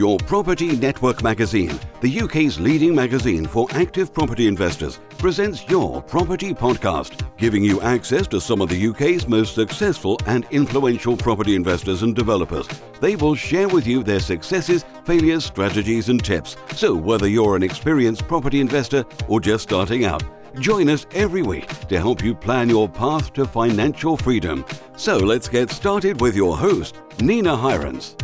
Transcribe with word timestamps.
Your 0.00 0.16
Property 0.16 0.78
Network 0.78 1.22
magazine, 1.22 1.78
the 2.00 2.20
UK's 2.22 2.58
leading 2.58 2.94
magazine 2.94 3.44
for 3.44 3.66
active 3.72 4.14
property 4.14 4.46
investors, 4.46 4.98
presents 5.18 5.68
Your 5.68 6.00
Property 6.00 6.54
Podcast, 6.54 7.22
giving 7.36 7.62
you 7.62 7.82
access 7.82 8.26
to 8.28 8.40
some 8.40 8.62
of 8.62 8.70
the 8.70 8.86
UK's 8.86 9.28
most 9.28 9.54
successful 9.54 10.18
and 10.24 10.46
influential 10.52 11.18
property 11.18 11.54
investors 11.54 12.02
and 12.02 12.16
developers. 12.16 12.66
They 13.02 13.14
will 13.14 13.34
share 13.34 13.68
with 13.68 13.86
you 13.86 14.02
their 14.02 14.20
successes, 14.20 14.86
failures, 15.04 15.44
strategies, 15.44 16.08
and 16.08 16.24
tips. 16.24 16.56
So, 16.74 16.96
whether 16.96 17.28
you're 17.28 17.54
an 17.54 17.62
experienced 17.62 18.26
property 18.26 18.62
investor 18.62 19.04
or 19.28 19.38
just 19.38 19.64
starting 19.64 20.06
out, 20.06 20.22
Join 20.58 20.88
us 20.88 21.06
every 21.14 21.42
week 21.42 21.68
to 21.86 21.96
help 21.96 22.24
you 22.24 22.34
plan 22.34 22.68
your 22.68 22.88
path 22.88 23.32
to 23.34 23.44
financial 23.44 24.16
freedom. 24.16 24.64
So 24.96 25.16
let's 25.16 25.48
get 25.48 25.70
started 25.70 26.20
with 26.20 26.34
your 26.34 26.56
host, 26.56 26.96
Nina 27.20 27.50
Hirons. 27.50 28.16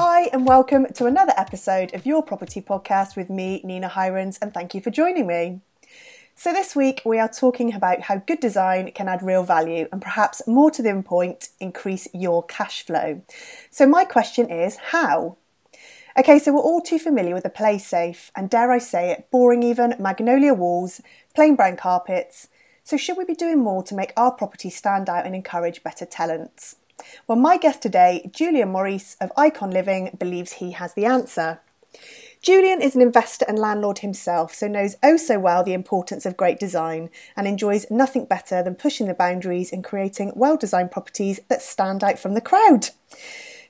Hi, 0.00 0.30
and 0.32 0.46
welcome 0.46 0.86
to 0.94 1.06
another 1.06 1.32
episode 1.36 1.92
of 1.92 2.06
Your 2.06 2.22
Property 2.22 2.60
Podcast 2.60 3.16
with 3.16 3.28
me, 3.28 3.60
Nina 3.64 3.88
Hirons, 3.88 4.38
and 4.40 4.54
thank 4.54 4.72
you 4.72 4.80
for 4.80 4.92
joining 4.92 5.26
me. 5.26 5.60
So, 6.36 6.52
this 6.52 6.76
week 6.76 7.02
we 7.04 7.18
are 7.18 7.28
talking 7.28 7.74
about 7.74 8.02
how 8.02 8.18
good 8.18 8.38
design 8.38 8.92
can 8.92 9.08
add 9.08 9.24
real 9.24 9.42
value 9.42 9.88
and 9.90 10.00
perhaps 10.00 10.46
more 10.46 10.70
to 10.70 10.82
the 10.82 11.02
point, 11.04 11.48
increase 11.58 12.06
your 12.14 12.44
cash 12.44 12.86
flow. 12.86 13.22
So, 13.72 13.88
my 13.88 14.04
question 14.04 14.48
is 14.48 14.76
how? 14.76 15.36
Okay, 16.16 16.38
so 16.38 16.52
we're 16.52 16.60
all 16.60 16.80
too 16.80 17.00
familiar 17.00 17.34
with 17.34 17.42
the 17.42 17.50
play 17.50 17.76
safe 17.78 18.30
and, 18.36 18.48
dare 18.48 18.70
I 18.70 18.78
say 18.78 19.10
it, 19.10 19.28
boring 19.32 19.64
even 19.64 19.96
magnolia 19.98 20.54
walls, 20.54 21.00
plain 21.34 21.56
brown 21.56 21.76
carpets. 21.76 22.46
So, 22.84 22.96
should 22.96 23.16
we 23.16 23.24
be 23.24 23.34
doing 23.34 23.58
more 23.58 23.82
to 23.82 23.96
make 23.96 24.12
our 24.16 24.30
property 24.30 24.70
stand 24.70 25.08
out 25.08 25.26
and 25.26 25.34
encourage 25.34 25.82
better 25.82 26.06
tenants? 26.06 26.76
Well, 27.26 27.38
my 27.38 27.56
guest 27.56 27.82
today, 27.82 28.30
Julian 28.32 28.70
Maurice 28.70 29.16
of 29.20 29.32
Icon 29.36 29.70
Living, 29.70 30.16
believes 30.18 30.54
he 30.54 30.72
has 30.72 30.94
the 30.94 31.04
answer. 31.04 31.60
Julian 32.40 32.80
is 32.80 32.94
an 32.94 33.02
investor 33.02 33.44
and 33.48 33.58
landlord 33.58 33.98
himself, 33.98 34.54
so 34.54 34.68
knows 34.68 34.96
oh 35.02 35.16
so 35.16 35.38
well 35.40 35.64
the 35.64 35.72
importance 35.72 36.24
of 36.24 36.36
great 36.36 36.60
design 36.60 37.10
and 37.36 37.48
enjoys 37.48 37.90
nothing 37.90 38.26
better 38.26 38.62
than 38.62 38.76
pushing 38.76 39.08
the 39.08 39.14
boundaries 39.14 39.72
and 39.72 39.82
creating 39.82 40.32
well 40.36 40.56
designed 40.56 40.92
properties 40.92 41.40
that 41.48 41.62
stand 41.62 42.04
out 42.04 42.18
from 42.18 42.34
the 42.34 42.40
crowd. 42.40 42.90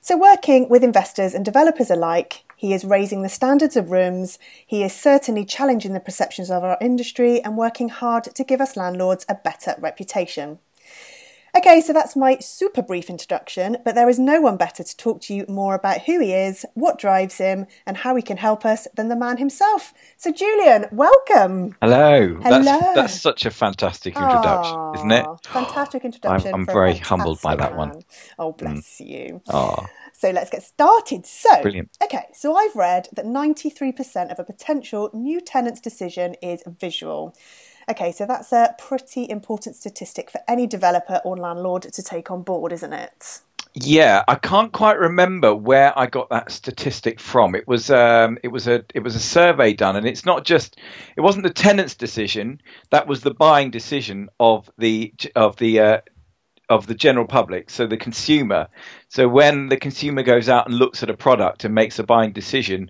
So, 0.01 0.15
working 0.17 0.69
with 0.69 0.83
investors 0.83 1.33
and 1.33 1.43
developers 1.43 1.89
alike, 1.89 2.43
he 2.55 2.73
is 2.73 2.85
raising 2.85 3.23
the 3.23 3.29
standards 3.29 3.75
of 3.75 3.89
rooms, 3.89 4.37
he 4.65 4.83
is 4.83 4.93
certainly 4.93 5.45
challenging 5.45 5.93
the 5.93 5.99
perceptions 5.99 6.51
of 6.51 6.63
our 6.63 6.77
industry 6.79 7.43
and 7.43 7.57
working 7.57 7.89
hard 7.89 8.23
to 8.23 8.43
give 8.43 8.61
us 8.61 8.77
landlords 8.77 9.25
a 9.27 9.35
better 9.35 9.75
reputation. 9.79 10.59
Okay, 11.57 11.81
so 11.81 11.93
that's 11.93 12.15
my 12.15 12.37
super 12.39 12.81
brief 12.81 13.09
introduction, 13.09 13.77
but 13.83 13.95
there 13.95 14.09
is 14.09 14.19
no 14.19 14.39
one 14.39 14.55
better 14.55 14.83
to 14.83 14.97
talk 14.97 15.21
to 15.21 15.33
you 15.33 15.45
more 15.47 15.73
about 15.73 16.01
who 16.01 16.19
he 16.19 16.33
is, 16.33 16.65
what 16.75 16.99
drives 16.99 17.37
him, 17.37 17.65
and 17.87 17.97
how 17.97 18.15
he 18.15 18.21
can 18.21 18.37
help 18.37 18.65
us 18.65 18.87
than 18.95 19.07
the 19.07 19.15
man 19.15 19.37
himself. 19.37 19.93
So, 20.17 20.31
Julian, 20.31 20.85
welcome. 20.91 21.75
Hello. 21.81 22.39
Hello. 22.43 22.63
That's, 22.63 22.95
that's 22.95 23.21
such 23.21 23.45
a 23.45 23.51
fantastic 23.51 24.15
introduction, 24.15 24.75
Aww, 24.75 24.95
isn't 24.95 25.11
it? 25.11 25.25
Fantastic 25.45 26.05
introduction. 26.05 26.53
I'm, 26.53 26.61
I'm 26.61 26.65
very 26.65 26.97
humbled 26.97 27.41
by 27.41 27.55
that 27.55 27.71
man. 27.71 27.77
one. 27.77 28.01
Oh, 28.37 28.51
bless 28.51 28.99
mm. 28.99 29.07
you. 29.07 29.41
Oh. 29.47 29.87
So 30.13 30.31
let's 30.31 30.49
get 30.49 30.63
started. 30.63 31.25
So, 31.25 31.61
Brilliant. 31.61 31.97
okay, 32.03 32.25
so 32.33 32.53
I've 32.53 32.75
read 32.75 33.07
that 33.13 33.25
93% 33.25 34.31
of 34.31 34.37
a 34.37 34.43
potential 34.43 35.09
new 35.13 35.39
tenant's 35.39 35.79
decision 35.79 36.35
is 36.41 36.61
visual. 36.67 37.35
Okay, 37.89 38.11
so 38.11 38.27
that's 38.27 38.51
a 38.51 38.75
pretty 38.77 39.27
important 39.27 39.75
statistic 39.75 40.29
for 40.29 40.41
any 40.47 40.67
developer 40.67 41.21
or 41.25 41.35
landlord 41.35 41.83
to 41.83 42.03
take 42.03 42.29
on 42.29 42.43
board, 42.43 42.71
isn't 42.71 42.93
it? 42.93 43.41
Yeah, 43.73 44.23
I 44.27 44.35
can't 44.35 44.71
quite 44.71 44.99
remember 44.99 45.55
where 45.55 45.97
I 45.97 46.05
got 46.05 46.29
that 46.29 46.51
statistic 46.51 47.19
from. 47.19 47.55
It 47.55 47.67
was 47.67 47.89
um, 47.89 48.37
it 48.43 48.49
was 48.49 48.67
a 48.67 48.83
it 48.93 48.99
was 48.99 49.15
a 49.15 49.19
survey 49.19 49.73
done, 49.73 49.95
and 49.95 50.07
it's 50.07 50.25
not 50.25 50.43
just 50.43 50.77
it 51.15 51.21
wasn't 51.21 51.43
the 51.43 51.53
tenant's 51.53 51.95
decision. 51.95 52.61
That 52.91 53.07
was 53.07 53.21
the 53.21 53.33
buying 53.33 53.71
decision 53.71 54.29
of 54.39 54.69
the 54.77 55.13
of 55.35 55.55
the 55.57 55.79
uh, 55.79 56.01
of 56.67 56.87
the 56.87 56.95
general 56.95 57.25
public, 57.25 57.69
so 57.69 57.87
the 57.87 57.97
consumer. 57.97 58.69
So 59.07 59.27
when 59.27 59.69
the 59.69 59.77
consumer 59.77 60.23
goes 60.23 60.49
out 60.49 60.67
and 60.67 60.75
looks 60.75 61.01
at 61.01 61.09
a 61.09 61.17
product 61.17 61.63
and 61.63 61.73
makes 61.73 61.99
a 61.99 62.03
buying 62.03 62.33
decision, 62.33 62.89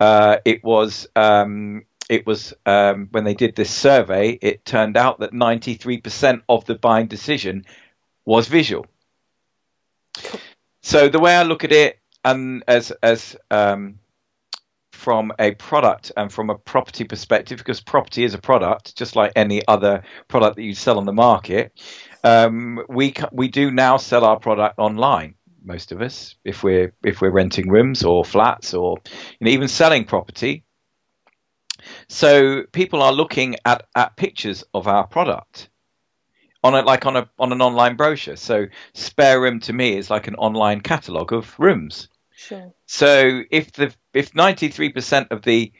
uh, 0.00 0.38
it 0.44 0.62
was 0.62 1.06
um, 1.16 1.84
it 2.08 2.26
was 2.26 2.54
um, 2.66 3.08
when 3.10 3.24
they 3.24 3.34
did 3.34 3.54
this 3.54 3.70
survey, 3.70 4.30
it 4.30 4.64
turned 4.64 4.96
out 4.96 5.20
that 5.20 5.32
93% 5.32 6.42
of 6.48 6.64
the 6.64 6.74
buying 6.74 7.06
decision 7.06 7.64
was 8.24 8.48
visual. 8.48 8.86
So 10.82 11.08
the 11.08 11.18
way 11.18 11.36
I 11.36 11.42
look 11.42 11.64
at 11.64 11.72
it, 11.72 11.98
and 12.24 12.64
as 12.66 12.90
as 13.02 13.36
um, 13.50 13.98
from 14.92 15.32
a 15.38 15.52
product 15.54 16.10
and 16.16 16.32
from 16.32 16.50
a 16.50 16.56
property 16.56 17.04
perspective, 17.04 17.58
because 17.58 17.80
property 17.80 18.24
is 18.24 18.34
a 18.34 18.38
product, 18.38 18.96
just 18.96 19.14
like 19.14 19.32
any 19.36 19.62
other 19.68 20.02
product 20.26 20.56
that 20.56 20.62
you 20.62 20.74
sell 20.74 20.98
on 20.98 21.04
the 21.04 21.12
market, 21.12 21.72
um, 22.24 22.84
we 22.88 23.14
we 23.32 23.48
do 23.48 23.70
now 23.70 23.96
sell 23.96 24.24
our 24.24 24.38
product 24.38 24.78
online. 24.78 25.34
Most 25.62 25.92
of 25.92 26.00
us, 26.00 26.36
if 26.44 26.62
we're 26.62 26.92
if 27.04 27.20
we're 27.20 27.30
renting 27.30 27.68
rooms 27.68 28.02
or 28.02 28.24
flats 28.24 28.74
or 28.74 28.98
you 29.38 29.44
know, 29.44 29.50
even 29.50 29.68
selling 29.68 30.04
property, 30.04 30.64
so 32.08 32.64
people 32.72 33.02
are 33.02 33.12
looking 33.12 33.56
at, 33.64 33.86
at 33.94 34.16
pictures 34.16 34.64
of 34.74 34.88
our 34.88 35.06
product 35.06 35.68
on 36.64 36.74
a, 36.74 36.82
like 36.82 37.06
on 37.06 37.16
a 37.16 37.28
on 37.38 37.52
an 37.52 37.62
online 37.62 37.96
brochure. 37.96 38.36
So 38.36 38.66
spare 38.92 39.40
room 39.40 39.60
to 39.60 39.72
me 39.72 39.96
is 39.96 40.10
like 40.10 40.26
an 40.26 40.34
online 40.36 40.80
catalogue 40.80 41.32
of 41.32 41.54
rooms. 41.58 42.08
Sure. 42.34 42.72
So 42.86 43.42
if 43.50 43.72
the 43.72 43.94
if 44.12 44.34
ninety 44.34 44.68
three 44.68 44.90
percent 44.90 45.28
of 45.30 45.42
the 45.42 45.72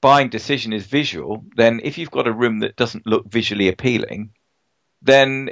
buying 0.00 0.30
decision 0.30 0.72
is 0.72 0.86
visual, 0.86 1.44
then 1.56 1.80
if 1.84 1.98
you've 1.98 2.10
got 2.10 2.26
a 2.26 2.32
room 2.32 2.60
that 2.60 2.76
doesn't 2.76 3.06
look 3.06 3.30
visually 3.30 3.68
appealing, 3.68 4.30
then 5.02 5.50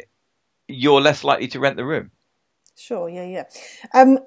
you're 0.66 1.00
less 1.00 1.24
likely 1.24 1.48
to 1.48 1.60
rent 1.60 1.76
the 1.76 1.84
room. 1.84 2.10
Sure. 2.76 3.08
Yeah. 3.08 3.24
Yeah. 3.24 3.44
Um, 3.92 4.18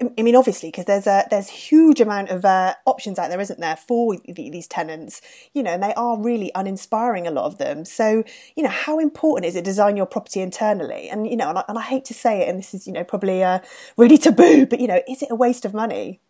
I 0.00 0.22
mean, 0.22 0.34
obviously, 0.34 0.70
because 0.70 0.86
there's 0.86 1.06
a 1.06 1.24
there's 1.30 1.48
huge 1.48 2.00
amount 2.00 2.30
of 2.30 2.44
uh, 2.44 2.74
options 2.84 3.16
out 3.16 3.30
there, 3.30 3.40
isn't 3.40 3.60
there, 3.60 3.76
for 3.76 4.16
these 4.26 4.66
tenants? 4.66 5.20
You 5.52 5.62
know, 5.62 5.70
and 5.70 5.82
they 5.82 5.94
are 5.94 6.18
really 6.18 6.50
uninspiring. 6.54 7.28
A 7.28 7.30
lot 7.30 7.44
of 7.44 7.58
them. 7.58 7.84
So, 7.84 8.24
you 8.56 8.64
know, 8.64 8.70
how 8.70 8.98
important 8.98 9.46
is 9.46 9.54
it 9.54 9.60
to 9.60 9.64
design 9.64 9.96
your 9.96 10.06
property 10.06 10.40
internally? 10.40 11.08
And 11.08 11.28
you 11.28 11.36
know, 11.36 11.48
and 11.48 11.58
I, 11.58 11.64
and 11.68 11.78
I 11.78 11.82
hate 11.82 12.04
to 12.06 12.14
say 12.14 12.42
it, 12.42 12.48
and 12.48 12.58
this 12.58 12.74
is 12.74 12.88
you 12.88 12.92
know 12.92 13.04
probably 13.04 13.44
uh, 13.44 13.60
really 13.96 14.18
taboo, 14.18 14.66
but 14.66 14.80
you 14.80 14.88
know, 14.88 15.00
is 15.08 15.22
it 15.22 15.30
a 15.30 15.36
waste 15.36 15.64
of 15.64 15.72
money? 15.72 16.20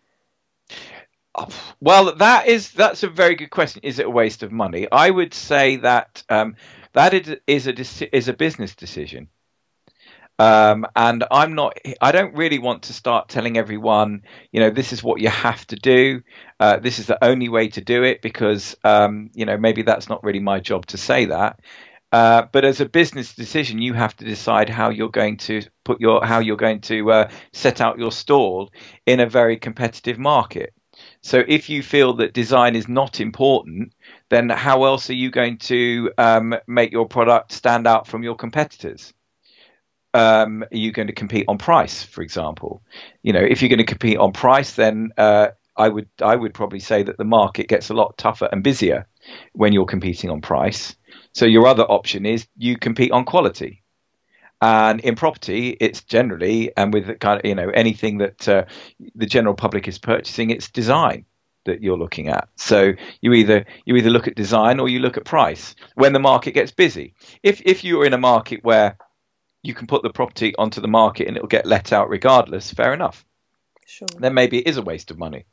Well, 1.81 2.15
that 2.17 2.47
is 2.47 2.71
that's 2.71 3.03
a 3.03 3.09
very 3.09 3.35
good 3.35 3.51
question. 3.51 3.81
Is 3.83 3.99
it 3.99 4.07
a 4.07 4.11
waste 4.11 4.43
of 4.43 4.53
money? 4.53 4.87
I 4.93 5.09
would 5.09 5.33
say 5.33 5.77
that 5.77 6.23
um, 6.29 6.57
that 6.93 7.15
is, 7.15 7.37
is 7.47 7.67
a 7.67 8.17
is 8.17 8.29
a 8.29 8.35
business 8.35 8.75
decision. 8.75 9.29
Um, 10.39 10.87
and 10.97 11.25
I'm 11.31 11.55
not, 11.55 11.79
I 12.01 12.11
don't 12.11 12.35
really 12.35 12.59
want 12.59 12.85
to 12.85 12.93
start 12.93 13.29
telling 13.29 13.57
everyone, 13.57 14.23
you 14.51 14.61
know, 14.61 14.71
this 14.71 14.93
is 14.93 15.03
what 15.03 15.21
you 15.21 15.29
have 15.29 15.65
to 15.69 15.77
do. 15.77 16.23
Uh, 16.59 16.79
this 16.79 16.99
is 16.99 17.07
the 17.07 17.23
only 17.25 17.49
way 17.49 17.69
to 17.69 17.81
do 17.81 18.03
it 18.03 18.21
because, 18.21 18.77
um, 18.83 19.31
you 19.35 19.47
know, 19.47 19.57
maybe 19.57 19.83
that's 19.83 20.09
not 20.09 20.25
really 20.25 20.41
my 20.41 20.59
job 20.59 20.87
to 20.87 20.99
say 20.99 21.27
that. 21.27 21.61
Uh, 22.11 22.47
but 22.53 22.65
as 22.65 22.81
a 22.81 22.89
business 22.89 23.35
decision, 23.35 23.81
you 23.81 23.93
have 23.93 24.17
to 24.17 24.25
decide 24.25 24.69
how 24.69 24.91
you're 24.91 25.09
going 25.09 25.37
to 25.37 25.63
put 25.85 26.01
your, 26.01 26.25
how 26.25 26.39
you're 26.41 26.57
going 26.57 26.81
to 26.81 27.11
uh, 27.11 27.31
set 27.53 27.81
out 27.81 27.99
your 27.99 28.13
stall 28.13 28.71
in 29.07 29.21
a 29.21 29.27
very 29.27 29.57
competitive 29.57 30.19
market. 30.19 30.73
So 31.23 31.43
if 31.47 31.69
you 31.69 31.83
feel 31.83 32.15
that 32.15 32.33
design 32.33 32.77
is 32.77 32.89
not 32.89 33.21
important, 33.21 33.95
then 34.31 34.49
how 34.49 34.85
else 34.85 35.11
are 35.11 35.15
you 35.15 35.31
going 35.31 35.59
to 35.59 36.13
um, 36.19 36.55
make 36.67 36.93
your 36.93 37.09
product 37.09 37.53
stand 37.53 37.87
out 37.87 38.07
from 38.07 38.23
your 38.23 38.37
competitors? 38.37 39.13
Um, 40.15 40.63
are 40.63 40.77
you 40.77 40.93
going 40.93 41.09
to 41.09 41.13
compete 41.13 41.45
on 41.49 41.59
price, 41.59 42.03
for 42.03 42.23
example? 42.23 42.83
You 43.23 43.33
know, 43.33 43.43
if 43.43 43.61
you're 43.61 43.69
going 43.69 43.79
to 43.79 43.85
compete 43.85 44.17
on 44.17 44.33
price, 44.33 44.73
then 44.73 45.13
uh, 45.19 45.49
I 45.77 45.89
would 45.89 46.09
I 46.23 46.37
would 46.37 46.55
probably 46.55 46.81
say 46.81 47.03
that 47.03 47.19
the 47.19 47.25
market 47.25 47.69
gets 47.69 47.91
a 47.91 47.95
lot 47.95 48.17
tougher 48.17 48.49
and 48.51 48.63
busier 48.63 49.07
when 49.53 49.73
you're 49.73 49.87
competing 49.87 50.31
on 50.31 50.41
price. 50.41 50.97
So 51.33 51.47
your 51.47 51.67
other 51.67 51.83
option 51.83 52.27
is 52.27 52.47
you 52.57 52.79
compete 52.79 53.11
on 53.11 53.25
quality. 53.25 53.83
And 54.63 55.01
in 55.01 55.17
property, 55.17 55.77
it's 55.81 56.03
generally 56.05 56.75
and 56.77 56.95
with 56.95 57.19
kind 57.19 57.41
of 57.41 57.45
you 57.45 57.57
know 57.57 57.71
anything 57.71 58.19
that 58.19 58.49
uh, 58.49 58.65
the 59.17 59.27
general 59.27 59.55
public 59.55 59.89
is 59.89 59.99
purchasing, 59.99 60.51
it's 60.51 60.71
design 60.71 61.27
that 61.65 61.83
you're 61.83 61.99
looking 61.99 62.29
at. 62.29 62.49
So 62.55 62.93
you 63.21 63.33
either 63.33 63.65
you 63.85 63.97
either 63.97 64.11
look 64.11 64.29
at 64.29 64.37
design 64.37 64.79
or 64.79 64.89
you 64.89 65.01
look 65.01 65.17
at 65.17 65.25
price 65.25 65.75
when 65.97 66.13
the 66.13 66.21
market 66.21 66.53
gets 66.53 66.71
busy. 66.71 67.15
If 67.43 67.61
if 67.65 67.83
you're 67.83 68.07
in 68.07 68.13
a 68.13 68.19
market 68.19 68.63
where 68.63 68.97
you 69.65 69.75
can 69.75 69.87
put 69.87 70.03
the 70.03 70.11
property 70.11 70.55
onto 70.57 70.81
the 70.81 70.89
market 70.89 71.27
and 71.27 71.37
it'll 71.37 71.49
get 71.49 71.67
let 71.67 71.93
out 71.93 72.11
regardless. 72.11 72.71
Fair 72.71 72.93
enough. 72.93 73.25
Sure. 73.87 74.07
Then 74.19 74.35
maybe 74.35 74.59
it 74.59 74.69
is 74.69 74.77
a 74.77 74.83
waste 74.83 75.11
of 75.11 75.19
money. 75.19 75.47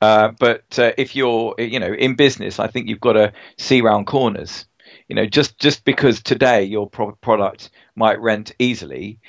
Uh, 0.00 0.32
but 0.38 0.78
uh, 0.78 0.92
if 0.98 1.14
you're, 1.14 1.54
you 1.58 1.78
know, 1.78 1.92
in 1.92 2.16
business, 2.16 2.58
I 2.58 2.66
think 2.66 2.88
you've 2.88 3.00
got 3.00 3.14
to 3.14 3.32
see 3.58 3.80
round 3.80 4.06
corners. 4.06 4.66
You 5.08 5.16
know, 5.16 5.26
just 5.26 5.58
just 5.58 5.84
because 5.84 6.22
today 6.22 6.64
your 6.64 6.88
pro- 6.88 7.12
product 7.12 7.70
might 7.94 8.20
rent 8.20 8.52
easily, 8.58 9.20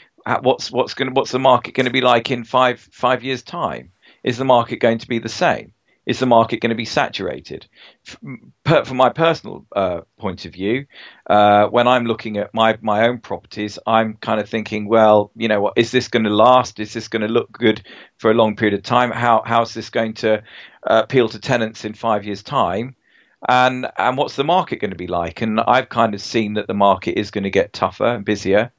what's 0.41 0.71
what's 0.71 0.93
going 0.93 1.13
what's 1.13 1.31
the 1.31 1.39
market 1.39 1.75
going 1.75 1.85
to 1.85 1.91
be 1.91 2.01
like 2.01 2.31
in 2.31 2.43
five 2.43 2.79
five 2.79 3.23
years 3.23 3.43
time? 3.43 3.91
Is 4.23 4.37
the 4.37 4.45
market 4.45 4.77
going 4.77 4.99
to 4.99 5.07
be 5.07 5.19
the 5.19 5.29
same? 5.29 5.73
Is 6.05 6.19
the 6.19 6.25
market 6.25 6.59
going 6.59 6.69
to 6.69 6.75
be 6.75 6.85
saturated? 6.85 7.65
From 8.03 8.97
my 8.97 9.09
personal 9.09 9.65
uh, 9.75 10.01
point 10.17 10.45
of 10.45 10.53
view, 10.53 10.85
uh, 11.29 11.67
when 11.67 11.87
I'm 11.87 12.05
looking 12.05 12.37
at 12.37 12.53
my, 12.53 12.77
my 12.81 13.07
own 13.07 13.19
properties, 13.19 13.79
I'm 13.87 14.15
kind 14.17 14.39
of 14.39 14.49
thinking, 14.49 14.87
well, 14.87 15.31
you 15.35 15.47
know, 15.47 15.61
what 15.61 15.73
is 15.77 15.91
this 15.91 16.09
going 16.09 16.25
to 16.25 16.29
last? 16.29 16.79
Is 16.79 16.93
this 16.93 17.07
going 17.07 17.21
to 17.21 17.27
look 17.27 17.51
good 17.53 17.83
for 18.17 18.31
a 18.31 18.33
long 18.33 18.55
period 18.55 18.77
of 18.77 18.83
time? 18.83 19.11
How 19.11 19.43
how's 19.45 19.73
this 19.73 19.89
going 19.89 20.15
to 20.15 20.43
uh, 20.85 21.01
appeal 21.03 21.29
to 21.29 21.39
tenants 21.39 21.85
in 21.85 21.93
five 21.93 22.25
years' 22.25 22.43
time? 22.43 22.95
And 23.47 23.87
and 23.97 24.17
what's 24.17 24.35
the 24.35 24.43
market 24.43 24.79
going 24.81 24.91
to 24.91 24.97
be 24.97 25.07
like? 25.07 25.41
And 25.41 25.59
I've 25.61 25.89
kind 25.89 26.13
of 26.13 26.21
seen 26.21 26.55
that 26.55 26.67
the 26.67 26.73
market 26.73 27.17
is 27.17 27.31
going 27.31 27.45
to 27.45 27.49
get 27.49 27.73
tougher 27.73 28.07
and 28.07 28.25
busier 28.25 28.71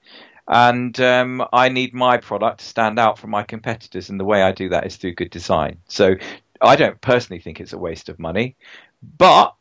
and 0.47 0.99
um, 1.01 1.47
I 1.53 1.69
need 1.71 1.95
my 1.95 2.19
product 2.19 2.61
to 2.61 2.67
stand 2.67 2.99
out 2.99 3.19
from 3.19 3.31
my 3.31 3.43
competitors, 3.45 4.11
and 4.11 4.21
the 4.21 4.25
way 4.25 4.43
I 4.43 4.53
do 4.53 4.69
that 4.71 4.87
is 4.87 4.97
through 4.97 5.15
good 5.15 5.31
design. 5.31 5.79
So 5.89 6.17
I 6.65 6.77
don't 6.77 7.01
personally 7.01 7.41
think 7.41 7.61
it's 7.61 7.73
a 7.73 7.79
waste 7.79 8.09
of 8.09 8.19
money, 8.19 8.57
but 9.03 9.55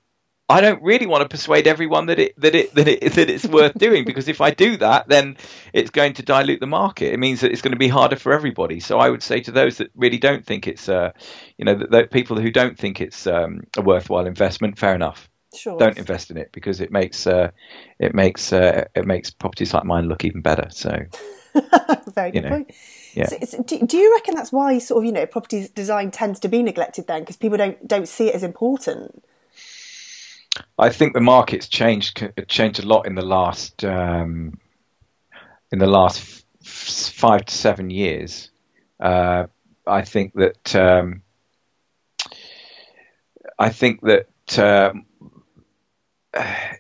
I 0.50 0.61
don't 0.61 0.83
really 0.83 1.05
want 1.05 1.23
to 1.23 1.29
persuade 1.29 1.67
everyone 1.67 2.07
that 2.07 2.19
it 2.19 2.39
that 2.39 2.53
it 2.53 2.75
that 2.75 2.88
it 2.88 3.13
that 3.13 3.29
it's 3.29 3.45
worth 3.45 3.73
doing 3.77 4.03
because 4.03 4.27
if 4.27 4.41
I 4.41 4.51
do 4.51 4.77
that, 4.77 5.07
then 5.07 5.38
it's 5.71 5.89
going 5.89 6.13
to 6.13 6.23
dilute 6.23 6.59
the 6.59 6.67
market. 6.67 7.13
It 7.13 7.19
means 7.19 7.41
that 7.41 7.51
it's 7.51 7.61
going 7.61 7.71
to 7.71 7.79
be 7.79 7.88
harder 7.88 8.17
for 8.17 8.33
everybody. 8.33 8.79
So 8.79 9.00
I 9.00 9.09
would 9.09 9.23
say 9.23 9.41
to 9.41 9.51
those 9.51 9.77
that 9.77 9.89
really 9.95 10.17
don't 10.17 10.45
think 10.45 10.67
it's, 10.67 10.89
uh, 10.89 11.11
you 11.57 11.65
know, 11.65 11.75
that, 11.91 12.11
people 12.11 12.39
who 12.39 12.51
don't 12.51 12.77
think 12.77 13.00
it's 13.00 13.25
um, 13.25 13.61
a 13.77 13.81
worthwhile 13.81 14.27
investment, 14.27 14.77
fair 14.77 14.94
enough. 14.94 15.29
Sure. 15.55 15.77
Don't 15.77 15.97
invest 15.97 16.29
in 16.29 16.38
it 16.38 16.51
because 16.51 16.81
it 16.81 16.91
makes 16.91 17.25
uh, 17.25 17.51
it 18.00 18.13
makes 18.13 18.51
uh, 18.51 18.85
it 18.95 19.05
makes 19.05 19.29
properties 19.29 19.73
like 19.73 19.85
mine 19.85 20.07
look 20.07 20.25
even 20.25 20.41
better. 20.41 20.67
So, 20.71 21.05
very 22.13 22.31
good 22.31 22.35
you 22.35 22.41
know. 22.41 22.50
point. 22.50 22.71
Yeah. 23.13 23.27
So, 23.27 23.38
so 23.45 23.63
do, 23.63 23.86
do, 23.86 23.98
you 23.98 24.13
reckon 24.13 24.36
that's 24.36 24.51
why 24.51 24.80
sort 24.80 25.00
of 25.00 25.06
you 25.06 25.12
know 25.12 25.25
property 25.25 25.68
design 25.74 26.12
tends 26.12 26.39
to 26.42 26.48
be 26.48 26.63
neglected 26.63 27.07
then 27.07 27.21
because 27.21 27.38
people 27.38 27.57
don't 27.57 27.88
don't 27.88 28.07
see 28.07 28.30
it 28.30 28.36
as 28.36 28.44
important? 28.44 29.24
I 30.77 30.89
think 30.89 31.13
the 31.13 31.21
market's 31.21 31.68
changed 31.68 32.27
changed 32.48 32.83
a 32.83 32.86
lot 32.86 33.06
in 33.06 33.15
the 33.15 33.25
last 33.25 33.83
um, 33.83 34.60
in 35.71 35.80
the 35.80 35.88
last 35.88 36.45
f- 36.62 37.13
five 37.13 37.45
to 37.45 37.54
seven 37.54 37.89
years. 37.89 38.50
Uh, 39.00 39.48
I 39.86 40.01
think 40.01 40.33
that 40.33 40.75
um, 40.75 41.21
I 43.60 43.69
think 43.69 44.01
that 44.01 44.60
uh, 44.60 44.94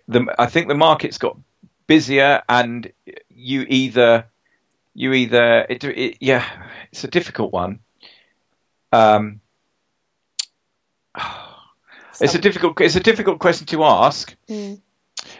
the 0.07 0.35
I 0.37 0.45
think 0.47 0.67
the 0.67 0.75
market's 0.75 1.17
got 1.17 1.37
busier, 1.87 2.41
and 2.47 2.91
you 3.29 3.65
either 3.67 4.25
you 4.93 5.13
either 5.13 5.65
it, 5.69 5.83
it, 5.83 6.17
yeah, 6.21 6.47
it's 6.91 7.03
a 7.03 7.07
difficult 7.07 7.51
one. 7.51 7.79
Um, 8.91 9.41
it's 12.21 12.35
a 12.35 12.39
difficult 12.39 12.79
it's 12.81 12.95
a 12.95 12.99
difficult 12.99 13.39
question 13.39 13.67
to 13.67 13.83
ask 13.83 14.35
mm. 14.47 14.79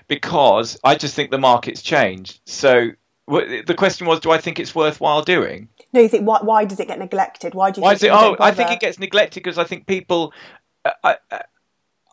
because 0.08 0.80
I 0.84 0.96
just 0.96 1.16
think 1.16 1.32
the 1.32 1.38
market's 1.38 1.82
changed. 1.82 2.42
So 2.46 2.92
the 3.28 3.76
question 3.78 4.06
was, 4.08 4.20
do 4.20 4.32
I 4.32 4.38
think 4.38 4.60
it's 4.60 4.76
worthwhile 4.76 5.22
doing? 5.22 5.70
No, 5.94 6.02
you 6.02 6.10
think 6.10 6.28
why, 6.28 6.40
why 6.42 6.66
does 6.66 6.80
it 6.80 6.88
get 6.88 7.00
neglected? 7.00 7.54
Why 7.54 7.72
do 7.72 7.82
you? 7.82 7.84
Why 7.84 7.96
think 7.96 8.12
it? 8.12 8.16
Oh, 8.16 8.36
I 8.40 8.52
think 8.52 8.72
it 8.72 8.80
gets 8.80 9.00
neglected 9.00 9.44
because 9.44 9.58
I 9.58 9.64
think 9.64 9.88
people. 9.88 10.34
I, 10.86 11.18
I, 11.32 11.42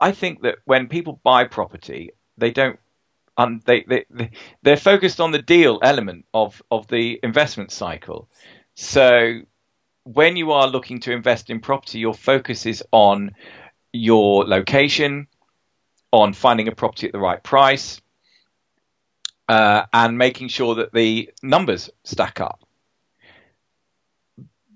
I 0.01 0.13
think 0.13 0.43
that 0.43 0.59
when 0.65 0.89
people 0.89 1.21
buy 1.23 1.45
property, 1.45 2.13
they 2.39 2.51
don't 2.51 2.79
um, 3.41 3.61
they, 3.65 3.83
they, 3.83 4.05
they, 4.63 4.73
are 4.73 4.77
focused 4.77 5.21
on 5.21 5.31
the 5.31 5.41
deal 5.41 5.79
element 5.83 6.27
of, 6.35 6.63
of 6.71 6.87
the 6.89 7.19
investment 7.23 7.73
cycle. 7.73 8.29
So 8.75 9.41
when 10.05 10.37
you 10.37 10.53
are 10.53 10.69
looking 10.69 11.01
to 11.01 11.13
invest 11.13 11.49
in 11.49 11.61
property, 11.61 11.99
your 12.01 12.15
focus 12.15 12.67
is 12.67 12.85
on 12.93 13.33
your 13.93 14.45
location, 14.47 15.27
on 16.13 16.35
finding 16.35 16.69
a 16.69 16.73
property 16.73 17.07
at 17.07 17.13
the 17.13 17.19
right 17.19 17.43
price, 17.43 18.01
uh, 19.49 19.87
and 19.93 20.19
making 20.19 20.49
sure 20.49 20.75
that 20.77 20.93
the 20.93 21.31
numbers 21.43 21.91
stack 22.05 22.41
up 22.41 22.61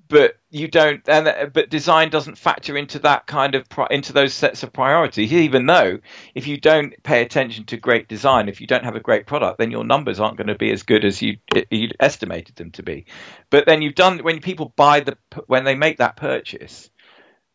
but 0.09 0.37
you 0.51 0.69
don't 0.69 1.09
and 1.09 1.29
uh, 1.29 1.47
but 1.53 1.71
design 1.71 2.11
doesn't 2.11 2.37
factor 2.37 2.77
into 2.77 2.99
that 3.01 3.27
kind 3.27 3.55
of 3.55 3.67
into 3.91 4.13
those 4.13 4.35
sets 4.35 4.63
of 4.63 4.73
priorities. 4.73 5.33
Even 5.33 5.67
though 5.67 5.99
if 6.35 6.47
you 6.47 6.59
don't 6.59 6.95
pay 7.03 7.23
attention 7.23 7.65
to 7.65 7.77
great 7.77 8.09
design 8.09 8.49
if 8.49 8.61
you 8.61 8.67
don't 8.67 8.85
have 8.85 8.97
a 8.97 9.01
great 9.01 9.27
product 9.27 9.59
then 9.59 9.71
your 9.71 9.85
numbers 9.85 10.21
aren't 10.21 10.37
going 10.37 10.49
to 10.49 10.55
be 10.55 10.73
as 10.73 10.83
good 10.83 11.05
as 11.05 11.23
you 11.23 11.39
you 11.71 11.91
estimated 12.01 12.57
them 12.57 12.71
to 12.73 12.83
be. 12.83 13.07
But 13.51 13.67
then 13.67 13.83
you've 13.83 13.95
done 13.95 14.19
when 14.19 14.41
people 14.41 14.73
buy 14.77 15.01
the 15.01 15.17
when 15.47 15.65
they 15.65 15.75
make 15.75 15.99
that 15.99 16.17
purchase 16.17 16.91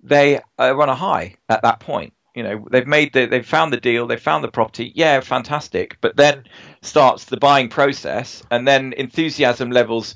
they 0.01 0.39
run 0.57 0.89
a 0.89 0.95
high 0.95 1.35
at 1.49 1.63
that 1.63 1.79
point. 1.79 2.13
You 2.35 2.43
know 2.43 2.65
they've 2.71 2.87
made 2.87 3.13
the 3.13 3.25
they've 3.25 3.45
found 3.45 3.73
the 3.73 3.79
deal 3.79 4.07
they've 4.07 4.19
found 4.19 4.43
the 4.43 4.51
property. 4.51 4.91
Yeah 4.95 5.19
fantastic. 5.19 5.97
But 6.01 6.15
then 6.15 6.45
starts 6.81 7.25
the 7.25 7.37
buying 7.37 7.69
process 7.69 8.43
and 8.49 8.67
then 8.67 8.93
enthusiasm 8.93 9.71
levels 9.71 10.15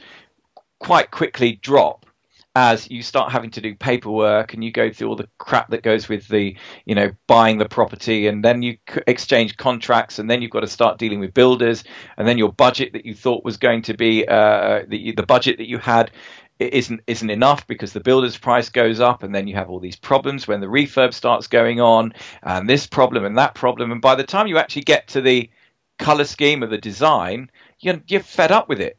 quite 0.80 1.12
quickly 1.12 1.60
drop 1.62 2.06
as 2.56 2.90
you 2.90 3.02
start 3.02 3.32
having 3.32 3.50
to 3.50 3.62
do 3.62 3.74
paperwork 3.74 4.54
and 4.54 4.64
you 4.64 4.72
go 4.72 4.92
through 4.92 5.10
all 5.10 5.16
the 5.16 5.28
crap 5.40 5.70
that 5.70 5.82
goes 5.82 6.08
with 6.08 6.28
the 6.28 6.56
you 6.86 6.94
know 6.94 7.12
buying 7.28 7.58
the 7.58 7.68
property 7.68 8.28
and 8.28 8.44
then 8.44 8.62
you 8.62 8.78
exchange 9.08 9.58
contracts 9.58 10.20
and 10.20 10.30
then 10.30 10.42
you've 10.42 10.52
got 10.52 10.60
to 10.60 10.68
start 10.68 11.00
dealing 11.00 11.20
with 11.20 11.34
builders 11.34 11.84
and 12.18 12.28
then 12.28 12.38
your 12.38 12.52
budget 12.52 12.94
that 12.94 13.06
you 13.06 13.14
thought 13.14 13.44
was 13.44 13.58
going 13.58 13.82
to 13.82 13.96
be 13.96 14.28
uh, 14.28 14.84
the, 14.88 15.14
the 15.14 15.26
budget 15.26 15.58
that 15.58 15.68
you 15.68 15.80
had 15.80 16.12
isn't 16.60 17.02
isn't 17.08 17.32
enough 17.32 17.66
because 17.66 17.92
the 17.94 18.00
builder's 18.00 18.38
price 18.38 18.70
goes 18.70 19.00
up 19.00 19.24
and 19.24 19.34
then 19.34 19.48
you 19.48 19.56
have 19.56 19.70
all 19.70 19.80
these 19.80 19.96
problems 19.96 20.48
when 20.48 20.62
the 20.62 20.68
refurb 20.68 21.12
starts 21.12 21.48
going 21.48 21.82
on 21.82 22.14
and 22.44 22.70
this 22.70 22.86
problem 22.86 23.26
and 23.26 23.38
that 23.38 23.56
problem 23.56 23.92
and 23.92 24.02
by 24.02 24.14
the 24.14 24.24
time 24.24 24.46
you 24.46 24.60
actually 24.60 24.84
get 24.84 25.08
to 25.08 25.22
the 25.22 25.50
color 25.98 26.24
scheme 26.24 26.62
of 26.62 26.70
the 26.70 26.78
design 26.78 27.50
you're, 27.80 28.02
you're 28.08 28.22
fed 28.22 28.52
up 28.52 28.70
with 28.70 28.80
it 28.80 28.98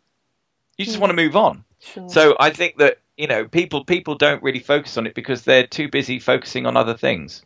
you 0.77 0.85
just 0.85 0.99
mm. 0.99 1.01
want 1.03 1.11
to 1.11 1.17
move 1.17 1.37
on 1.37 1.65
sure. 1.79 2.09
so 2.09 2.37
i 2.41 2.51
think 2.51 2.77
that 2.79 2.99
you 3.17 3.27
know 3.27 3.47
people 3.47 3.85
people 3.85 4.15
don't 4.15 4.43
really 4.43 4.59
focus 4.59 4.97
on 4.97 5.07
it 5.07 5.15
because 5.15 5.43
they're 5.43 5.67
too 5.67 5.89
busy 5.89 6.19
focusing 6.19 6.67
on 6.67 6.77
other 6.77 6.97
things. 6.97 7.43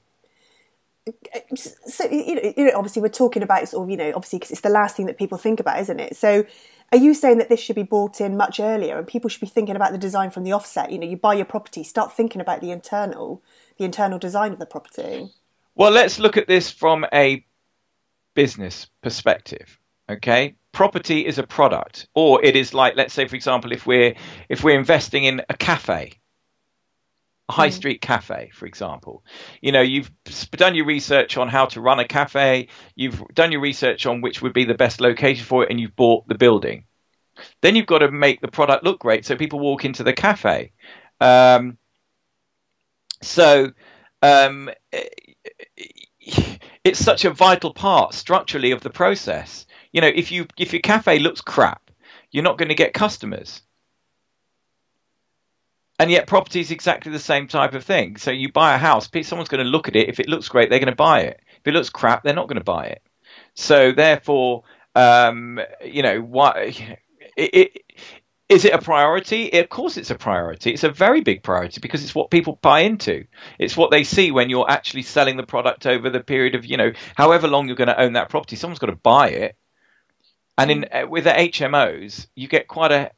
So 1.56 2.04
you 2.10 2.34
know, 2.34 2.52
you 2.56 2.64
know 2.66 2.72
obviously 2.74 3.02
we're 3.02 3.08
talking 3.08 3.42
about 3.42 3.68
sort 3.68 3.84
of 3.84 3.90
you 3.90 3.96
know 3.96 4.12
obviously 4.14 4.38
because 4.38 4.50
it's 4.50 4.60
the 4.60 4.68
last 4.68 4.96
thing 4.96 5.06
that 5.06 5.18
people 5.18 5.38
think 5.38 5.60
about 5.60 5.80
isn't 5.80 6.00
it? 6.00 6.16
So 6.16 6.44
are 6.90 6.98
you 6.98 7.12
saying 7.12 7.38
that 7.38 7.48
this 7.48 7.60
should 7.60 7.76
be 7.76 7.82
brought 7.82 8.20
in 8.20 8.36
much 8.36 8.60
earlier 8.60 8.98
and 8.98 9.06
people 9.06 9.28
should 9.28 9.40
be 9.40 9.46
thinking 9.46 9.76
about 9.76 9.92
the 9.92 9.98
design 9.98 10.30
from 10.30 10.44
the 10.44 10.52
offset? 10.52 10.90
You 10.90 10.98
know 10.98 11.06
you 11.06 11.16
buy 11.16 11.34
your 11.34 11.46
property 11.46 11.84
start 11.84 12.12
thinking 12.12 12.40
about 12.40 12.60
the 12.60 12.70
internal 12.70 13.42
the 13.76 13.84
internal 13.84 14.18
design 14.18 14.52
of 14.52 14.58
the 14.58 14.66
property. 14.66 15.30
Well 15.75 15.90
let's 15.90 16.18
look 16.18 16.37
at 16.37 16.46
this 16.46 16.70
from 16.70 17.06
a 17.12 17.44
business 18.34 18.87
perspective 19.02 19.80
okay 20.08 20.54
property 20.72 21.26
is 21.26 21.38
a 21.38 21.42
product, 21.46 22.08
or 22.14 22.44
it 22.44 22.56
is 22.56 22.75
like, 22.75 22.96
let's 22.96 23.14
say, 23.14 23.26
for 23.26 23.37
example, 23.37 23.72
if 23.72 23.87
we're 23.87 24.14
if 24.48 24.62
we're 24.62 24.78
investing 24.78 25.25
in 25.25 25.42
a 25.48 25.54
cafe, 25.54 26.12
a 27.48 27.52
high 27.52 27.68
mm. 27.68 27.72
street 27.72 28.00
cafe, 28.00 28.50
for 28.52 28.66
example. 28.66 29.25
You 29.60 29.72
know, 29.72 29.80
you've 29.80 30.10
done 30.52 30.75
your 30.75 30.87
research 30.87 31.37
on 31.37 31.48
how 31.48 31.66
to 31.66 31.80
run 31.80 31.98
a 31.98 32.06
cafe, 32.06 32.68
you've 32.94 33.22
done 33.34 33.52
your 33.52 33.60
research 33.60 34.06
on 34.06 34.20
which 34.20 34.42
would 34.42 34.52
be 34.52 34.64
the 34.64 34.75
best 34.75 35.00
location 35.00 35.44
for 35.44 35.64
it, 35.64 35.70
and 35.70 35.80
you've 35.80 35.96
bought 35.96 36.28
the 36.28 36.37
building. 36.37 36.84
Then 37.62 37.76
you've 37.76 37.87
got 37.87 37.98
to 37.98 38.10
make 38.10 38.40
the 38.40 38.48
product 38.48 38.84
look 38.84 38.98
great 38.98 39.25
so 39.25 39.37
people 39.37 39.60
walk 39.60 39.84
into 39.84 40.02
the 40.02 40.12
cafe. 40.12 40.72
Um, 41.20 41.78
so 43.22 43.72
um, 44.22 44.70
it's 46.84 46.98
such 46.98 47.25
a 47.25 47.30
vital 47.30 47.72
part 47.72 48.14
structurally 48.14 48.72
of 48.72 48.80
the 48.80 48.90
process 48.90 49.66
you 49.92 50.00
know, 50.00 50.09
if 50.09 50.33
you 50.33 50.47
if 50.57 50.73
your 50.73 50.83
cafe 50.83 51.18
looks 51.18 51.40
crap, 51.40 51.90
you're 52.30 52.45
not 52.45 52.59
going 52.59 52.68
to 52.68 52.75
get 52.75 52.95
customers. 52.95 53.62
And 56.00 56.11
yet, 56.11 56.28
property 56.28 56.61
is 56.61 56.71
exactly 56.71 57.11
the 57.11 57.18
same 57.18 57.49
type 57.49 57.75
of 57.75 57.85
thing. 57.85 58.18
So 58.18 58.30
you 58.30 58.52
buy 58.52 58.75
a 58.75 58.78
house, 58.78 59.09
someone's 59.23 59.49
going 59.49 59.64
to 59.64 59.71
look 59.71 59.88
at 59.88 59.97
it. 59.97 60.09
If 60.09 60.21
it 60.21 60.28
looks 60.28 60.49
great, 60.49 60.71
they're 60.71 60.78
going 60.78 60.90
to 60.90 60.97
buy 60.97 61.23
it. 61.23 61.40
If 61.61 61.66
it 61.66 61.75
looks 61.75 61.90
crap, 61.90 62.23
they're 62.23 62.35
not 62.35 62.47
going 62.47 62.59
to 62.59 62.64
buy 62.64 62.87
it. 62.87 63.02
So 63.54 63.90
therefore, 63.90 64.62
um, 64.95 65.61
you 65.85 66.02
know, 66.02 66.21
why? 66.21 66.99
It, 67.37 67.54
it, 67.54 67.83
is 68.49 68.64
it 68.64 68.73
a 68.73 68.78
priority? 68.78 69.52
Of 69.52 69.68
course, 69.68 69.97
it's 69.97 70.11
a 70.11 70.16
priority. 70.16 70.73
It's 70.73 70.83
a 70.83 70.90
very 70.90 71.21
big 71.21 71.45
priority 71.45 71.78
because 71.80 72.02
it's 72.02 72.16
what 72.16 72.33
people 72.33 72.59
buy 72.62 72.80
into. 72.80 73.26
It's 73.61 73.76
what 73.76 73.92
they 73.92 74.02
see 74.02 74.33
when 74.33 74.50
you're 74.50 74.68
actually 74.68 75.02
selling 75.02 75.37
the 75.37 75.47
product 75.47 75.87
over 75.87 76.11
the 76.11 76.18
period 76.18 76.57
of, 76.57 76.64
you 76.64 76.76
know, 76.76 76.90
however 77.14 77.47
long 77.47 77.68
you're 77.68 77.76
going 77.76 77.87
to 77.87 78.00
own 78.00 78.14
that 78.14 78.28
property. 78.28 78.57
Someone's 78.57 78.80
got 78.80 78.88
to 78.88 78.97
buy 78.97 79.28
it. 79.28 79.57
And 80.58 80.70
in 80.70 80.86
uh, 80.92 81.06
with 81.08 81.24
the 81.24 81.30
HMOs, 81.30 82.26
you 82.34 82.48
get 82.48 82.68
quite 82.68 82.92
a. 82.92 83.10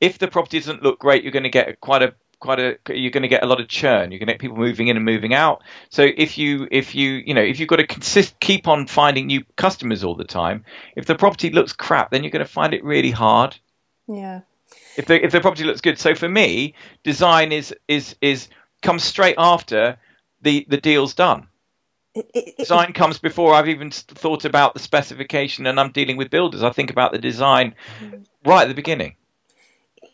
If 0.00 0.18
the 0.18 0.28
property 0.28 0.58
doesn't 0.58 0.82
look 0.82 0.98
great, 0.98 1.22
you're 1.22 1.32
going 1.32 1.42
to 1.44 1.48
get 1.48 1.80
quite 1.80 2.02
a 2.02 2.14
quite 2.40 2.58
a 2.58 2.76
you're 2.88 3.12
going 3.12 3.22
to 3.22 3.28
get 3.28 3.44
a 3.44 3.46
lot 3.46 3.60
of 3.60 3.68
churn 3.68 4.10
you're 4.10 4.18
going 4.18 4.26
to 4.26 4.32
get 4.32 4.40
people 4.40 4.56
moving 4.56 4.88
in 4.88 4.96
and 4.96 5.04
moving 5.04 5.32
out 5.32 5.62
so 5.90 6.02
if 6.02 6.36
you 6.36 6.66
if 6.72 6.92
you 6.92 7.10
you 7.24 7.34
know 7.34 7.40
if 7.40 7.60
you've 7.60 7.68
got 7.68 7.76
to 7.76 7.86
consist 7.86 8.40
keep 8.40 8.66
on 8.66 8.88
finding 8.88 9.28
new 9.28 9.44
customers 9.54 10.02
all 10.02 10.16
the 10.16 10.24
time 10.24 10.64
if 10.96 11.06
the 11.06 11.14
property 11.14 11.50
looks 11.50 11.72
crap 11.72 12.10
then 12.10 12.24
you're 12.24 12.32
going 12.32 12.44
to 12.44 12.52
find 12.52 12.74
it 12.74 12.82
really 12.82 13.12
hard 13.12 13.56
yeah 14.08 14.40
If 14.96 15.06
the 15.06 15.24
if 15.24 15.32
the 15.32 15.40
property 15.40 15.64
looks 15.64 15.80
good. 15.80 15.98
So 15.98 16.14
for 16.14 16.28
me, 16.28 16.74
design 17.02 17.52
is 17.52 17.74
is 17.88 18.16
is 18.20 18.48
comes 18.82 19.04
straight 19.04 19.36
after 19.38 19.98
the 20.42 20.66
the 20.68 20.76
deal's 20.76 21.14
done. 21.14 21.48
It, 22.14 22.30
it, 22.34 22.56
design 22.58 22.92
comes 22.92 23.18
before 23.18 23.54
I've 23.54 23.68
even 23.68 23.90
thought 23.90 24.44
about 24.44 24.74
the 24.74 24.80
specification, 24.80 25.66
and 25.66 25.80
I'm 25.80 25.92
dealing 25.92 26.16
with 26.16 26.30
builders. 26.30 26.62
I 26.62 26.70
think 26.70 26.90
about 26.90 27.12
the 27.12 27.18
design 27.18 27.74
mm. 28.00 28.24
right 28.44 28.62
at 28.62 28.68
the 28.68 28.74
beginning 28.74 29.16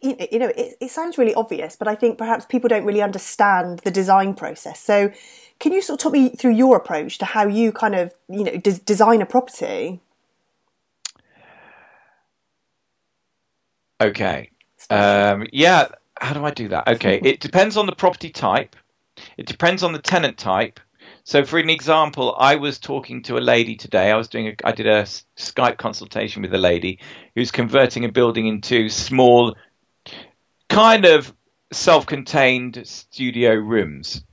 you 0.00 0.38
know, 0.38 0.48
it, 0.56 0.76
it, 0.80 0.90
sounds 0.90 1.18
really 1.18 1.34
obvious, 1.34 1.76
but 1.76 1.88
I 1.88 1.94
think 1.94 2.18
perhaps 2.18 2.44
people 2.44 2.68
don't 2.68 2.84
really 2.84 3.02
understand 3.02 3.80
the 3.80 3.90
design 3.90 4.34
process. 4.34 4.80
So, 4.80 5.12
can 5.58 5.72
you 5.72 5.82
sort 5.82 5.98
of 5.98 6.02
talk 6.02 6.12
me 6.12 6.30
through 6.30 6.54
your 6.54 6.76
approach 6.76 7.18
to 7.18 7.24
how 7.24 7.46
you 7.46 7.72
kind 7.72 7.94
of, 7.94 8.14
you 8.28 8.44
know, 8.44 8.56
des- 8.56 8.78
design 8.84 9.20
a 9.22 9.26
property? 9.26 10.00
Okay. 14.00 14.50
Um, 14.90 15.46
yeah. 15.52 15.88
How 16.20 16.32
do 16.32 16.44
I 16.44 16.50
do 16.50 16.68
that? 16.68 16.88
Okay. 16.88 17.20
it 17.22 17.40
depends 17.40 17.76
on 17.76 17.86
the 17.86 17.94
property 17.94 18.30
type. 18.30 18.76
It 19.36 19.46
depends 19.46 19.82
on 19.82 19.92
the 19.92 19.98
tenant 19.98 20.38
type. 20.38 20.78
So, 21.28 21.44
for 21.44 21.58
an 21.58 21.68
example, 21.68 22.34
I 22.38 22.56
was 22.56 22.78
talking 22.78 23.22
to 23.24 23.36
a 23.36 23.38
lady 23.38 23.76
today. 23.76 24.10
I 24.10 24.16
was 24.16 24.28
doing, 24.28 24.46
a, 24.46 24.54
I 24.66 24.72
did 24.72 24.86
a 24.86 25.02
Skype 25.36 25.76
consultation 25.76 26.40
with 26.40 26.54
a 26.54 26.58
lady 26.58 27.00
who's 27.34 27.50
converting 27.50 28.06
a 28.06 28.10
building 28.10 28.46
into 28.46 28.88
small, 28.88 29.54
kind 30.70 31.04
of 31.04 31.30
self-contained 31.70 32.80
studio 32.86 33.52
rooms. 33.52 34.24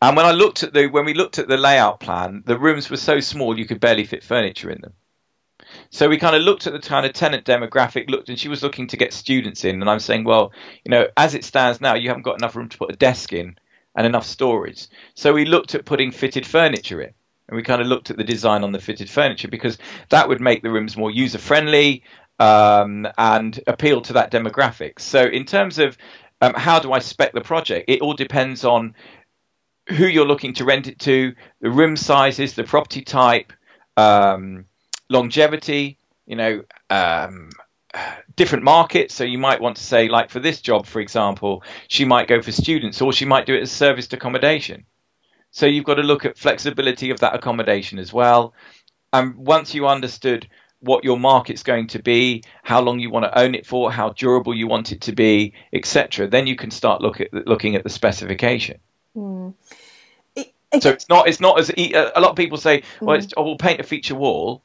And 0.00 0.16
when 0.16 0.26
I 0.26 0.30
looked 0.30 0.62
at 0.62 0.72
the, 0.72 0.86
when 0.86 1.04
we 1.04 1.14
looked 1.14 1.40
at 1.40 1.48
the 1.48 1.56
layout 1.56 1.98
plan, 1.98 2.44
the 2.46 2.56
rooms 2.56 2.88
were 2.88 2.96
so 2.96 3.18
small 3.18 3.58
you 3.58 3.66
could 3.66 3.80
barely 3.80 4.04
fit 4.04 4.22
furniture 4.22 4.70
in 4.70 4.80
them. 4.80 4.92
So 5.90 6.08
we 6.08 6.18
kind 6.18 6.36
of 6.36 6.42
looked 6.42 6.68
at 6.68 6.72
the 6.72 6.78
kind 6.78 7.04
of 7.04 7.14
tenant 7.14 7.44
demographic, 7.44 8.08
looked, 8.08 8.28
and 8.28 8.38
she 8.38 8.48
was 8.48 8.62
looking 8.62 8.86
to 8.86 8.96
get 8.96 9.12
students 9.12 9.64
in. 9.64 9.80
And 9.80 9.90
I'm 9.90 9.98
saying, 9.98 10.22
well, 10.22 10.52
you 10.84 10.92
know, 10.92 11.08
as 11.16 11.34
it 11.34 11.42
stands 11.42 11.80
now, 11.80 11.96
you 11.96 12.10
haven't 12.10 12.22
got 12.22 12.38
enough 12.38 12.54
room 12.54 12.68
to 12.68 12.78
put 12.78 12.92
a 12.92 12.96
desk 12.96 13.32
in 13.32 13.58
and 13.96 14.06
enough 14.06 14.26
storage. 14.26 14.86
So 15.14 15.32
we 15.32 15.44
looked 15.44 15.74
at 15.74 15.84
putting 15.84 16.12
fitted 16.12 16.46
furniture 16.46 17.00
in. 17.00 17.12
And 17.48 17.56
we 17.56 17.62
kind 17.62 17.80
of 17.80 17.86
looked 17.86 18.10
at 18.10 18.16
the 18.16 18.24
design 18.24 18.64
on 18.64 18.72
the 18.72 18.80
fitted 18.80 19.08
furniture 19.08 19.48
because 19.48 19.78
that 20.08 20.28
would 20.28 20.40
make 20.40 20.62
the 20.62 20.70
rooms 20.70 20.96
more 20.96 21.12
user 21.12 21.38
friendly 21.38 22.02
um, 22.40 23.06
and 23.16 23.60
appeal 23.68 24.00
to 24.02 24.14
that 24.14 24.32
demographic. 24.32 24.98
So 24.98 25.22
in 25.22 25.44
terms 25.44 25.78
of 25.78 25.96
um, 26.40 26.54
how 26.54 26.80
do 26.80 26.92
I 26.92 26.98
spec 26.98 27.32
the 27.32 27.40
project, 27.40 27.88
it 27.88 28.00
all 28.00 28.14
depends 28.14 28.64
on 28.64 28.94
who 29.88 30.06
you're 30.06 30.26
looking 30.26 30.54
to 30.54 30.64
rent 30.64 30.88
it 30.88 30.98
to, 31.00 31.34
the 31.60 31.70
room 31.70 31.96
sizes, 31.96 32.54
the 32.54 32.64
property 32.64 33.02
type, 33.02 33.52
um, 33.96 34.64
longevity, 35.08 35.98
you 36.26 36.34
know, 36.34 36.64
um, 36.90 37.50
different 38.36 38.64
markets. 38.64 39.14
So 39.14 39.24
you 39.24 39.38
might 39.38 39.60
want 39.60 39.76
to 39.76 39.82
say, 39.82 40.08
like 40.08 40.30
for 40.30 40.40
this 40.40 40.60
job, 40.60 40.86
for 40.86 41.00
example, 41.00 41.62
she 41.88 42.04
might 42.04 42.28
go 42.28 42.42
for 42.42 42.52
students 42.52 43.00
or 43.00 43.12
she 43.12 43.24
might 43.24 43.46
do 43.46 43.54
it 43.54 43.62
as 43.62 43.72
serviced 43.72 44.12
accommodation. 44.12 44.84
So 45.50 45.66
you've 45.66 45.84
got 45.84 45.94
to 45.94 46.02
look 46.02 46.24
at 46.24 46.36
flexibility 46.36 47.10
of 47.10 47.20
that 47.20 47.34
accommodation 47.34 47.98
as 47.98 48.12
well. 48.12 48.52
And 49.12 49.36
once 49.36 49.74
you 49.74 49.86
understood 49.86 50.48
what 50.80 51.04
your 51.04 51.18
market's 51.18 51.62
going 51.62 51.86
to 51.88 52.02
be, 52.02 52.42
how 52.62 52.80
long 52.80 52.98
you 52.98 53.10
want 53.10 53.24
to 53.24 53.38
own 53.38 53.54
it 53.54 53.66
for, 53.66 53.90
how 53.90 54.10
durable 54.10 54.54
you 54.54 54.66
want 54.66 54.92
it 54.92 55.00
to 55.02 55.12
be, 55.12 55.54
etc., 55.72 56.26
then 56.26 56.46
you 56.46 56.56
can 56.56 56.70
start 56.70 57.00
look 57.00 57.20
at, 57.20 57.32
looking 57.32 57.76
at 57.76 57.82
the 57.82 57.88
specification. 57.88 58.78
Mm. 59.16 59.54
It, 60.34 60.52
it, 60.72 60.82
so 60.82 60.90
it's 60.90 61.08
not 61.08 61.28
it's 61.28 61.40
not 61.40 61.58
as 61.58 61.70
a 61.70 62.20
lot 62.20 62.30
of 62.30 62.36
people 62.36 62.58
say, 62.58 62.82
well, 63.00 63.18
mm. 63.18 63.32
oh, 63.36 63.44
we'll 63.44 63.56
paint 63.56 63.80
a 63.80 63.84
feature 63.84 64.14
wall. 64.14 64.62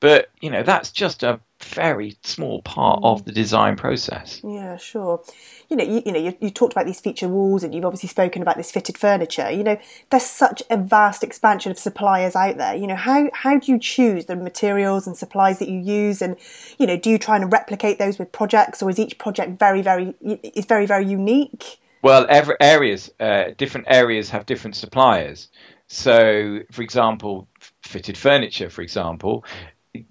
But 0.00 0.28
you 0.40 0.50
know 0.50 0.62
that's 0.62 0.90
just 0.92 1.22
a 1.22 1.40
very 1.68 2.16
small 2.22 2.62
part 2.62 3.00
of 3.02 3.24
the 3.24 3.32
design 3.32 3.76
process. 3.76 4.40
Yeah, 4.42 4.76
sure. 4.76 5.22
You 5.68 5.76
know, 5.76 5.84
you, 5.84 6.02
you 6.04 6.12
know, 6.12 6.18
you, 6.18 6.36
you, 6.40 6.50
talked 6.50 6.72
about 6.72 6.86
these 6.86 7.00
feature 7.00 7.28
walls, 7.28 7.62
and 7.62 7.74
you've 7.74 7.84
obviously 7.84 8.08
spoken 8.08 8.42
about 8.42 8.56
this 8.56 8.70
fitted 8.70 8.96
furniture. 8.96 9.50
You 9.50 9.62
know, 9.62 9.78
there's 10.10 10.24
such 10.24 10.62
a 10.70 10.76
vast 10.76 11.22
expansion 11.22 11.70
of 11.70 11.78
suppliers 11.78 12.34
out 12.34 12.56
there. 12.56 12.74
You 12.74 12.86
know, 12.86 12.96
how 12.96 13.30
how 13.32 13.58
do 13.58 13.70
you 13.70 13.78
choose 13.78 14.26
the 14.26 14.36
materials 14.36 15.06
and 15.06 15.16
supplies 15.16 15.58
that 15.58 15.68
you 15.68 15.78
use, 15.78 16.22
and 16.22 16.36
you 16.78 16.86
know, 16.86 16.96
do 16.96 17.10
you 17.10 17.18
try 17.18 17.36
and 17.36 17.52
replicate 17.52 17.98
those 17.98 18.18
with 18.18 18.32
projects, 18.32 18.82
or 18.82 18.90
is 18.90 18.98
each 18.98 19.18
project 19.18 19.58
very, 19.58 19.82
very 19.82 20.14
is 20.22 20.64
very, 20.64 20.86
very 20.86 21.06
unique? 21.06 21.78
Well, 22.02 22.26
every 22.28 22.54
areas, 22.60 23.10
uh, 23.18 23.50
different 23.56 23.88
areas 23.90 24.30
have 24.30 24.46
different 24.46 24.76
suppliers. 24.76 25.48
So, 25.88 26.60
for 26.70 26.82
example, 26.82 27.48
fitted 27.82 28.16
furniture, 28.16 28.70
for 28.70 28.82
example, 28.82 29.44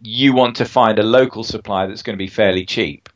you 0.01 0.33
want 0.33 0.57
to 0.57 0.65
find 0.65 0.99
a 0.99 1.03
local 1.03 1.43
supplier 1.43 1.87
that's 1.87 2.03
going 2.03 2.15
to 2.15 2.23
be 2.23 2.27
fairly 2.27 2.65
cheap 2.65 3.09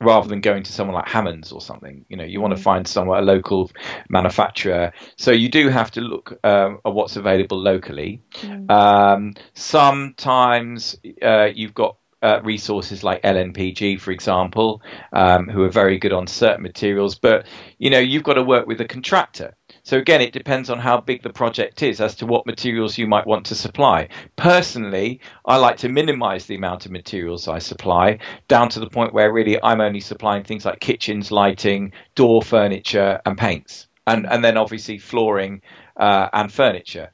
rather 0.00 0.28
than 0.28 0.40
going 0.40 0.62
to 0.62 0.72
someone 0.72 0.94
like 0.94 1.08
Hammond's 1.08 1.52
or 1.52 1.60
something. 1.60 2.04
You 2.08 2.16
know, 2.16 2.24
you 2.24 2.40
want 2.40 2.54
to 2.54 2.60
mm. 2.60 2.64
find 2.64 2.86
somewhere 2.86 3.20
a 3.20 3.22
local 3.22 3.70
manufacturer. 4.08 4.92
So 5.16 5.30
you 5.30 5.48
do 5.48 5.68
have 5.68 5.90
to 5.92 6.00
look 6.00 6.38
um, 6.44 6.80
at 6.84 6.92
what's 6.92 7.16
available 7.16 7.58
locally. 7.58 8.22
Mm. 8.42 8.70
Um, 8.70 9.34
sometimes 9.54 10.98
uh, 11.22 11.48
you've 11.54 11.74
got 11.74 11.96
uh, 12.22 12.40
resources 12.42 13.04
like 13.04 13.22
LNPG, 13.22 14.00
for 14.00 14.10
example, 14.10 14.82
um, 15.12 15.48
who 15.48 15.62
are 15.62 15.70
very 15.70 15.98
good 15.98 16.12
on 16.12 16.26
certain 16.26 16.62
materials, 16.62 17.18
but 17.18 17.46
you 17.78 17.90
know 17.90 17.98
you've 17.98 18.22
got 18.22 18.34
to 18.34 18.42
work 18.42 18.66
with 18.66 18.80
a 18.80 18.86
contractor. 18.86 19.54
So 19.86 19.98
again, 19.98 20.20
it 20.20 20.32
depends 20.32 20.68
on 20.68 20.80
how 20.80 21.00
big 21.00 21.22
the 21.22 21.32
project 21.32 21.80
is 21.80 22.00
as 22.00 22.16
to 22.16 22.26
what 22.26 22.44
materials 22.44 22.98
you 22.98 23.06
might 23.06 23.24
want 23.24 23.46
to 23.46 23.54
supply. 23.54 24.08
Personally, 24.34 25.20
I 25.44 25.58
like 25.58 25.76
to 25.76 25.88
minimize 25.88 26.46
the 26.46 26.56
amount 26.56 26.86
of 26.86 26.90
materials 26.90 27.46
I 27.46 27.60
supply 27.60 28.18
down 28.48 28.68
to 28.70 28.80
the 28.80 28.90
point 28.90 29.14
where 29.14 29.32
really 29.32 29.62
I'm 29.62 29.80
only 29.80 30.00
supplying 30.00 30.42
things 30.42 30.64
like 30.64 30.80
kitchens, 30.80 31.30
lighting, 31.30 31.92
door 32.16 32.42
furniture, 32.42 33.20
and 33.24 33.38
paints, 33.38 33.86
and 34.08 34.26
and 34.26 34.42
then 34.42 34.56
obviously 34.56 34.98
flooring 34.98 35.62
uh, 35.96 36.30
and 36.32 36.52
furniture. 36.52 37.12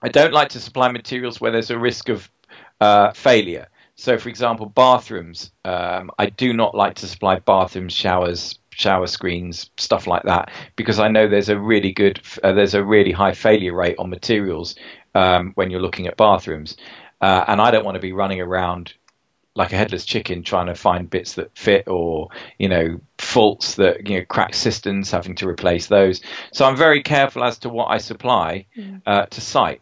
I 0.00 0.10
don't 0.10 0.32
like 0.32 0.50
to 0.50 0.60
supply 0.60 0.92
materials 0.92 1.40
where 1.40 1.50
there's 1.50 1.72
a 1.72 1.78
risk 1.78 2.08
of 2.08 2.30
uh, 2.80 3.10
failure. 3.14 3.66
So, 3.96 4.16
for 4.18 4.28
example, 4.28 4.66
bathrooms. 4.66 5.50
Um, 5.64 6.12
I 6.18 6.26
do 6.26 6.52
not 6.52 6.74
like 6.76 6.94
to 6.96 7.08
supply 7.08 7.40
bathrooms, 7.40 7.92
showers, 7.92 8.60
shower 8.76 9.06
screens, 9.06 9.70
stuff 9.76 10.06
like 10.06 10.24
that, 10.24 10.50
because 10.76 10.98
I 10.98 11.08
know 11.08 11.28
there's 11.28 11.48
a 11.48 11.58
really 11.58 11.92
good, 11.92 12.20
uh, 12.42 12.52
there's 12.52 12.74
a 12.74 12.84
really 12.84 13.12
high 13.12 13.32
failure 13.32 13.74
rate 13.74 13.96
on 13.98 14.10
materials 14.10 14.74
um, 15.14 15.52
when 15.54 15.70
you're 15.70 15.80
looking 15.80 16.06
at 16.06 16.16
bathrooms, 16.16 16.76
uh, 17.20 17.44
and 17.48 17.60
I 17.60 17.70
don't 17.70 17.84
want 17.84 17.96
to 17.96 18.00
be 18.00 18.12
running 18.12 18.40
around 18.40 18.94
like 19.56 19.72
a 19.72 19.76
headless 19.76 20.04
chicken 20.04 20.42
trying 20.42 20.66
to 20.66 20.74
find 20.74 21.08
bits 21.08 21.34
that 21.34 21.56
fit 21.56 21.86
or 21.86 22.28
you 22.58 22.68
know 22.68 23.00
faults 23.18 23.76
that 23.76 24.08
you 24.08 24.18
know 24.18 24.24
crack 24.24 24.54
cisterns 24.54 25.10
having 25.10 25.34
to 25.36 25.48
replace 25.48 25.86
those. 25.86 26.20
So 26.52 26.64
i'm 26.64 26.76
very 26.76 27.02
careful 27.02 27.44
as 27.44 27.58
to 27.58 27.68
what 27.68 27.86
i 27.86 27.98
supply 27.98 28.66
mm. 28.76 29.00
uh, 29.06 29.26
to 29.26 29.40
site. 29.40 29.80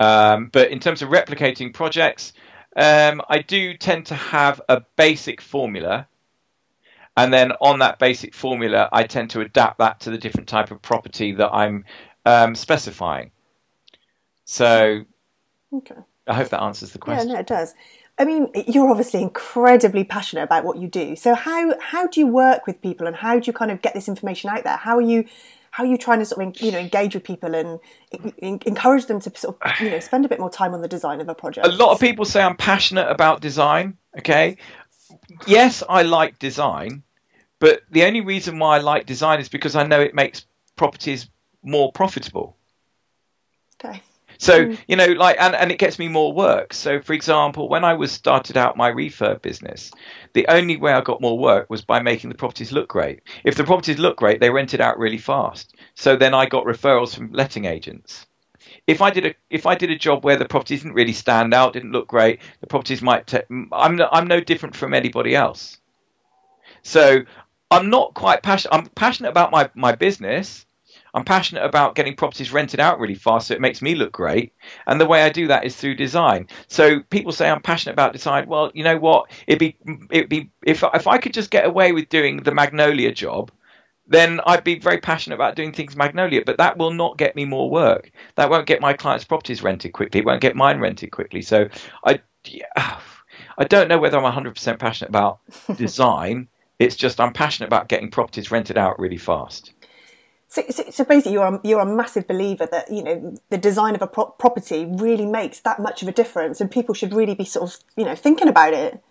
Um, 0.00 0.48
but 0.52 0.70
in 0.70 0.80
terms 0.80 1.02
of 1.02 1.10
replicating 1.10 1.72
projects 1.72 2.32
um, 2.76 3.22
i 3.28 3.38
do 3.38 3.76
tend 3.76 4.06
to 4.06 4.14
have 4.14 4.60
a 4.68 4.82
basic 4.96 5.40
formula 5.40 6.08
and 7.16 7.32
then 7.32 7.52
on 7.60 7.78
that 7.78 7.98
basic 7.98 8.34
formula, 8.34 8.88
I 8.92 9.04
tend 9.04 9.30
to 9.30 9.40
adapt 9.40 9.78
that 9.78 10.00
to 10.00 10.10
the 10.10 10.18
different 10.18 10.48
type 10.48 10.70
of 10.70 10.82
property 10.82 11.32
that 11.32 11.52
I'm 11.52 11.84
um, 12.26 12.54
specifying. 12.54 13.30
So, 14.44 15.04
okay. 15.72 15.94
I 16.26 16.34
hope 16.34 16.48
that 16.48 16.62
answers 16.62 16.92
the 16.92 16.98
question. 16.98 17.28
Yeah, 17.28 17.34
no, 17.34 17.40
it 17.40 17.46
does. 17.46 17.74
I 18.18 18.24
mean, 18.24 18.48
you're 18.68 18.88
obviously 18.90 19.22
incredibly 19.22 20.04
passionate 20.04 20.44
about 20.44 20.64
what 20.64 20.78
you 20.78 20.86
do. 20.86 21.16
So 21.16 21.34
how 21.34 21.78
how 21.80 22.06
do 22.06 22.20
you 22.20 22.26
work 22.26 22.66
with 22.66 22.80
people, 22.80 23.06
and 23.06 23.16
how 23.16 23.38
do 23.38 23.46
you 23.46 23.52
kind 23.52 23.70
of 23.70 23.82
get 23.82 23.94
this 23.94 24.08
information 24.08 24.50
out 24.50 24.62
there? 24.64 24.76
How 24.76 24.96
are 24.96 25.02
you 25.02 25.24
how 25.72 25.82
are 25.82 25.86
you 25.88 25.98
trying 25.98 26.20
to 26.20 26.24
sort 26.24 26.46
of 26.46 26.62
you 26.62 26.70
know 26.70 26.78
engage 26.78 27.14
with 27.14 27.24
people 27.24 27.54
and 27.54 27.80
encourage 28.38 29.06
them 29.06 29.18
to 29.20 29.32
sort 29.36 29.56
of 29.60 29.80
you 29.80 29.90
know 29.90 29.98
spend 29.98 30.24
a 30.24 30.28
bit 30.28 30.38
more 30.38 30.50
time 30.50 30.74
on 30.74 30.82
the 30.82 30.88
design 30.88 31.20
of 31.20 31.28
a 31.28 31.34
project? 31.34 31.66
A 31.66 31.70
lot 31.70 31.90
of 31.90 31.98
people 31.98 32.24
say 32.24 32.40
I'm 32.40 32.56
passionate 32.56 33.10
about 33.10 33.40
design. 33.40 33.98
Okay, 34.16 34.58
yes, 35.46 35.82
I 35.88 36.02
like 36.02 36.38
design, 36.38 37.02
but 37.58 37.82
the 37.90 38.04
only 38.04 38.20
reason 38.20 38.58
why 38.58 38.76
I 38.76 38.80
like 38.80 39.06
design 39.06 39.40
is 39.40 39.48
because 39.48 39.76
I 39.76 39.86
know 39.86 40.00
it 40.00 40.14
makes 40.14 40.46
properties 40.76 41.28
more 41.62 41.92
profitable. 41.92 42.56
Okay. 43.82 44.02
So 44.38 44.66
mm. 44.66 44.78
you 44.88 44.96
know, 44.96 45.06
like, 45.06 45.36
and, 45.40 45.54
and 45.54 45.70
it 45.70 45.78
gets 45.78 45.98
me 45.98 46.08
more 46.08 46.32
work. 46.32 46.74
So, 46.74 47.00
for 47.00 47.12
example, 47.12 47.68
when 47.68 47.84
I 47.84 47.94
was 47.94 48.12
started 48.12 48.56
out 48.56 48.76
my 48.76 48.90
refurb 48.90 49.42
business, 49.42 49.90
the 50.32 50.46
only 50.48 50.76
way 50.76 50.92
I 50.92 51.00
got 51.00 51.20
more 51.20 51.38
work 51.38 51.70
was 51.70 51.82
by 51.82 52.00
making 52.00 52.30
the 52.30 52.36
properties 52.36 52.72
look 52.72 52.88
great. 52.88 53.22
If 53.44 53.56
the 53.56 53.64
properties 53.64 53.98
look 53.98 54.16
great, 54.16 54.40
they 54.40 54.50
rented 54.50 54.80
out 54.80 54.98
really 54.98 55.18
fast. 55.18 55.74
So 55.94 56.16
then 56.16 56.34
I 56.34 56.46
got 56.46 56.64
referrals 56.64 57.14
from 57.14 57.32
letting 57.32 57.64
agents. 57.64 58.26
If 58.86 59.00
I 59.00 59.10
did 59.10 59.26
a 59.26 59.34
if 59.50 59.66
I 59.66 59.74
did 59.74 59.90
a 59.90 59.96
job 59.96 60.24
where 60.24 60.36
the 60.36 60.44
properties 60.44 60.82
didn't 60.82 60.94
really 60.94 61.12
stand 61.12 61.54
out, 61.54 61.72
didn't 61.72 61.92
look 61.92 62.08
great, 62.08 62.40
the 62.60 62.66
properties 62.66 63.02
might. 63.02 63.32
i 63.32 63.42
I'm 63.72 63.96
no, 63.96 64.08
I'm 64.12 64.26
no 64.26 64.40
different 64.40 64.76
from 64.76 64.94
anybody 64.94 65.34
else. 65.34 65.78
So 66.82 67.24
I'm 67.70 67.90
not 67.90 68.14
quite 68.14 68.42
passionate. 68.42 68.74
I'm 68.74 68.86
passionate 68.86 69.30
about 69.30 69.50
my, 69.50 69.70
my 69.74 69.94
business. 69.94 70.66
I'm 71.14 71.24
passionate 71.24 71.64
about 71.64 71.94
getting 71.94 72.16
properties 72.16 72.52
rented 72.52 72.80
out 72.80 72.98
really 72.98 73.14
fast 73.14 73.48
so 73.48 73.54
it 73.54 73.60
makes 73.60 73.80
me 73.80 73.94
look 73.94 74.12
great. 74.12 74.52
And 74.86 75.00
the 75.00 75.06
way 75.06 75.22
I 75.22 75.28
do 75.28 75.46
that 75.46 75.64
is 75.64 75.76
through 75.76 75.94
design. 75.94 76.48
So 76.66 77.00
people 77.00 77.32
say 77.32 77.48
I'm 77.48 77.62
passionate 77.62 77.92
about 77.92 78.12
design. 78.12 78.48
Well, 78.48 78.72
you 78.74 78.82
know 78.82 78.98
what? 78.98 79.30
It'd 79.46 79.60
be 79.60 79.76
it'd 80.10 80.28
be 80.28 80.50
if 80.64 80.82
if 80.82 81.06
I 81.06 81.18
could 81.18 81.32
just 81.32 81.50
get 81.50 81.66
away 81.66 81.92
with 81.92 82.08
doing 82.08 82.38
the 82.38 82.52
Magnolia 82.52 83.12
job, 83.12 83.52
then 84.06 84.40
I'd 84.46 84.64
be 84.64 84.78
very 84.78 84.98
passionate 84.98 85.36
about 85.36 85.56
doing 85.56 85.72
things 85.72 85.96
Magnolia, 85.96 86.42
but 86.44 86.58
that 86.58 86.76
will 86.76 86.92
not 86.92 87.16
get 87.16 87.34
me 87.34 87.44
more 87.44 87.70
work. 87.70 88.10
That 88.34 88.50
won't 88.50 88.66
get 88.66 88.80
my 88.80 88.92
clients' 88.92 89.24
properties 89.24 89.62
rented 89.62 89.92
quickly. 89.92 90.20
It 90.20 90.26
won't 90.26 90.42
get 90.42 90.56
mine 90.56 90.78
rented 90.78 91.10
quickly. 91.10 91.42
So 91.42 91.68
I, 92.04 92.20
yeah, 92.44 92.66
I 93.58 93.64
don't 93.64 93.88
know 93.88 93.98
whether 93.98 94.18
I'm 94.18 94.30
100% 94.30 94.78
passionate 94.78 95.08
about 95.08 95.40
design. 95.76 96.48
it's 96.78 96.96
just 96.96 97.20
I'm 97.20 97.32
passionate 97.32 97.68
about 97.68 97.88
getting 97.88 98.10
properties 98.10 98.50
rented 98.50 98.76
out 98.76 98.98
really 98.98 99.16
fast. 99.16 99.72
So, 100.48 100.62
so, 100.70 100.84
so, 100.88 101.04
basically, 101.04 101.32
you're 101.32 101.46
a, 101.46 101.60
you're 101.64 101.80
a 101.80 101.86
massive 101.86 102.28
believer 102.28 102.68
that 102.70 102.88
you 102.88 103.02
know 103.02 103.34
the 103.50 103.58
design 103.58 103.96
of 103.96 104.02
a 104.02 104.06
pro- 104.06 104.26
property 104.26 104.84
really 104.84 105.26
makes 105.26 105.58
that 105.60 105.80
much 105.80 106.00
of 106.00 106.06
a 106.06 106.12
difference, 106.12 106.60
and 106.60 106.70
people 106.70 106.94
should 106.94 107.12
really 107.12 107.34
be 107.34 107.44
sort 107.44 107.68
of 107.68 107.80
you 107.96 108.04
know 108.04 108.14
thinking 108.14 108.46
about 108.46 108.72
it. 108.72 109.02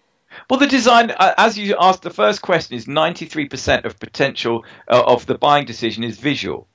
Well, 0.49 0.59
the 0.59 0.67
design, 0.67 1.11
uh, 1.11 1.33
as 1.37 1.57
you 1.57 1.75
asked, 1.79 2.01
the 2.01 2.09
first 2.09 2.41
question 2.41 2.75
is 2.75 2.85
93% 2.85 3.85
of 3.85 3.99
potential 3.99 4.65
uh, 4.87 5.03
of 5.05 5.25
the 5.25 5.37
buying 5.37 5.65
decision 5.65 6.03
is 6.03 6.17
visual. 6.17 6.67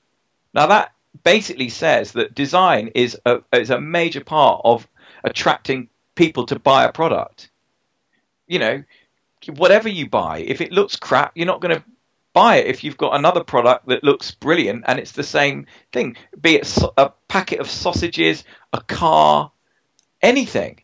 Now 0.53 0.67
that 0.67 0.91
basically 1.23 1.69
says 1.69 2.13
that 2.13 2.35
design 2.35 2.91
is 2.95 3.17
a, 3.25 3.41
is 3.53 3.69
a 3.69 3.81
major 3.81 4.23
part 4.23 4.61
of 4.63 4.87
attracting 5.23 5.89
people 6.15 6.45
to 6.47 6.59
buy 6.59 6.85
a 6.85 6.91
product. 6.91 7.49
You 8.47 8.59
know, 8.59 8.83
whatever 9.55 9.89
you 9.89 10.09
buy, 10.09 10.39
if 10.39 10.61
it 10.61 10.71
looks 10.71 10.95
crap, 10.95 11.33
you're 11.35 11.45
not 11.45 11.61
going 11.61 11.75
to 11.75 11.83
buy 12.33 12.57
it 12.57 12.67
if 12.67 12.83
you've 12.83 12.97
got 12.97 13.15
another 13.15 13.43
product 13.43 13.87
that 13.87 14.03
looks 14.03 14.31
brilliant 14.31 14.83
and 14.87 14.99
it's 14.99 15.13
the 15.13 15.23
same 15.23 15.65
thing, 15.91 16.15
be 16.39 16.55
it 16.55 16.77
a 16.97 17.11
packet 17.27 17.59
of 17.59 17.69
sausages, 17.69 18.43
a 18.73 18.81
car, 18.81 19.51
anything. 20.21 20.81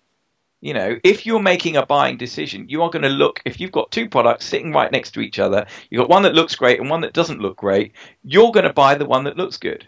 You 0.65 0.73
know, 0.73 0.99
if 1.03 1.27
you're 1.27 1.43
making 1.43 1.77
a 1.77 1.85
buying 1.85 2.17
decision, 2.17 2.69
you 2.69 2.81
are 2.81 2.89
going 2.89 3.03
to 3.03 3.09
look, 3.09 3.39
if 3.45 3.59
you've 3.59 3.71
got 3.71 3.91
two 3.91 4.09
products 4.09 4.45
sitting 4.45 4.71
right 4.71 4.91
next 4.91 5.11
to 5.11 5.19
each 5.19 5.37
other, 5.37 5.67
you've 5.91 5.99
got 5.99 6.09
one 6.09 6.23
that 6.23 6.33
looks 6.33 6.55
great 6.55 6.79
and 6.79 6.89
one 6.89 7.01
that 7.01 7.13
doesn't 7.13 7.39
look 7.39 7.57
great, 7.57 7.91
you're 8.23 8.51
going 8.51 8.65
to 8.65 8.73
buy 8.73 8.95
the 8.95 9.05
one 9.05 9.25
that 9.25 9.37
looks 9.37 9.57
good. 9.57 9.87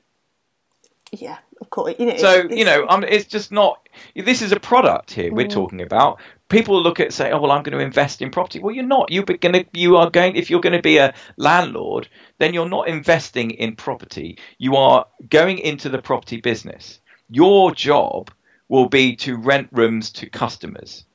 Yeah, 1.12 1.40
of 1.60 1.72
course. 1.72 1.96
You 1.98 2.06
know, 2.06 2.18
so, 2.18 2.48
you 2.52 2.64
know, 2.64 2.86
um, 2.90 3.04
it's 3.04 3.26
just 3.26 3.52
not, 3.52 3.90
this 4.16 4.44
is 4.44 4.52
a 4.52 4.60
product 4.60 5.10
here 5.10 5.34
we're 5.34 5.48
mm. 5.48 5.52
talking 5.52 5.82
about 5.82 6.20
people 6.48 6.80
look 6.80 7.00
at 7.00 7.12
say, 7.12 7.32
oh 7.32 7.42
well, 7.42 7.52
I'm 7.52 7.64
going 7.64 7.76
to 7.76 7.84
invest 7.84 8.22
in 8.22 8.30
property. 8.30 8.60
Well, 8.60 8.76
you're 8.76 8.86
not. 8.86 9.12
You're 9.12 9.24
going 9.24 9.54
to. 9.54 9.66
You 9.74 9.98
are 9.98 10.12
going. 10.12 10.36
If 10.36 10.52
you're 10.52 10.62
going 10.62 10.74
to 10.74 10.82
be 10.82 10.98
a 10.98 11.16
landlord, 11.38 12.08
then 12.38 12.54
you're 12.54 12.70
not 12.70 12.88
investing 12.88 13.50
in 13.50 13.76
property. 13.76 14.38
You 14.60 14.76
are 14.76 15.08
going 15.28 15.58
into 15.58 15.90
the 15.90 16.04
property 16.04 16.40
business. 16.40 17.00
Your 17.30 17.72
job 17.72 18.32
will 18.70 18.90
be 18.90 19.16
to 19.18 19.38
rent 19.38 19.70
rooms 19.72 20.12
to 20.12 20.30
customers, 20.30 21.06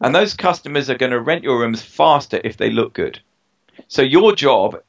and 0.00 0.14
those 0.14 0.34
customers 0.34 0.90
are 0.90 0.98
going 0.98 1.12
to 1.12 1.20
rent 1.20 1.44
your 1.44 1.58
rooms 1.58 1.82
faster 1.82 2.40
if 2.44 2.56
they 2.56 2.70
look 2.70 2.92
good. 2.92 3.20
So 3.88 4.02
your 4.02 4.34
job 4.34 4.82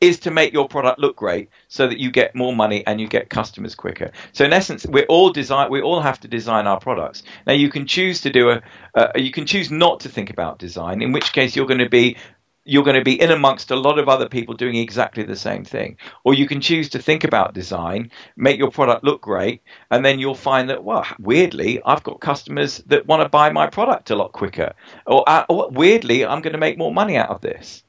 is 0.00 0.20
to 0.20 0.30
make 0.30 0.52
your 0.52 0.68
product 0.68 0.98
look 0.98 1.16
great 1.16 1.48
so 1.68 1.86
that 1.86 1.98
you 1.98 2.10
get 2.10 2.34
more 2.34 2.54
money 2.54 2.86
and 2.86 3.00
you 3.00 3.08
get 3.08 3.30
customers 3.30 3.74
quicker. 3.74 4.10
So 4.32 4.44
in 4.44 4.52
essence, 4.52 4.84
we're 4.84 5.06
all 5.06 5.30
design 5.30 5.70
we 5.70 5.80
all 5.80 6.00
have 6.00 6.20
to 6.20 6.28
design 6.28 6.66
our 6.66 6.78
products. 6.78 7.22
Now 7.46 7.54
you 7.54 7.70
can 7.70 7.86
choose 7.86 8.20
to 8.22 8.30
do 8.30 8.50
a 8.50 8.62
uh, 8.94 9.12
you 9.16 9.30
can 9.30 9.46
choose 9.46 9.70
not 9.70 10.00
to 10.00 10.08
think 10.08 10.30
about 10.30 10.58
design, 10.58 11.00
in 11.00 11.12
which 11.12 11.32
case 11.32 11.56
you're 11.56 11.66
going 11.66 11.78
to 11.78 11.88
be 11.88 12.16
you're 12.64 12.84
going 12.84 12.96
to 12.96 13.04
be 13.04 13.20
in 13.20 13.30
amongst 13.30 13.70
a 13.70 13.76
lot 13.76 13.98
of 13.98 14.08
other 14.08 14.28
people 14.28 14.54
doing 14.54 14.76
exactly 14.76 15.22
the 15.22 15.36
same 15.36 15.64
thing. 15.64 15.98
Or 16.24 16.34
you 16.34 16.46
can 16.46 16.60
choose 16.60 16.88
to 16.90 16.98
think 16.98 17.24
about 17.24 17.54
design, 17.54 18.10
make 18.36 18.58
your 18.58 18.70
product 18.70 19.04
look 19.04 19.20
great, 19.20 19.62
and 19.90 20.04
then 20.04 20.18
you'll 20.18 20.34
find 20.34 20.70
that, 20.70 20.82
well, 20.82 21.06
weirdly, 21.18 21.82
I've 21.84 22.02
got 22.02 22.20
customers 22.20 22.78
that 22.86 23.06
want 23.06 23.22
to 23.22 23.28
buy 23.28 23.50
my 23.50 23.66
product 23.66 24.10
a 24.10 24.16
lot 24.16 24.32
quicker. 24.32 24.74
Or, 25.06 25.28
uh, 25.28 25.44
or 25.48 25.68
weirdly, 25.70 26.24
I'm 26.24 26.40
going 26.40 26.54
to 26.54 26.58
make 26.58 26.78
more 26.78 26.92
money 26.92 27.16
out 27.16 27.30
of 27.30 27.40
this. 27.40 27.82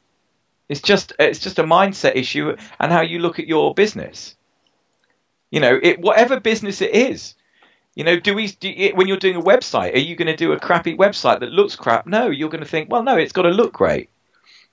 It's 0.68 0.82
just 0.82 1.14
it's 1.20 1.40
just 1.40 1.60
a 1.60 1.64
mindset 1.64 2.16
issue 2.16 2.56
and 2.80 2.92
how 2.92 3.02
you 3.02 3.20
look 3.20 3.38
at 3.40 3.48
your 3.48 3.74
business. 3.76 4.36
You 5.52 5.60
know, 5.60 5.80
it 5.82 6.00
whatever 6.00 6.40
business 6.40 6.82
it 6.82 6.92
is. 6.92 7.36
You 7.94 8.04
know, 8.04 8.20
do 8.20 8.34
we 8.34 8.48
do, 8.48 8.92
when 8.96 9.08
you're 9.08 9.18
doing 9.18 9.38
a 9.38 9.42
website, 9.42 9.94
are 9.94 10.00
you 10.00 10.16
going 10.16 10.28
to 10.28 10.36
do 10.36 10.52
a 10.52 10.60
crappy 10.60 10.98
website 10.98 11.40
that 11.40 11.52
looks 11.52 11.76
crap? 11.76 12.08
No, 12.08 12.30
you're 12.30 12.50
going 12.50 12.64
to 12.64 12.70
think, 12.70 12.92
well, 12.92 13.04
no, 13.04 13.16
it's 13.16 13.32
got 13.32 13.44
to 13.44 13.50
look 13.50 13.72
great. 13.72 14.10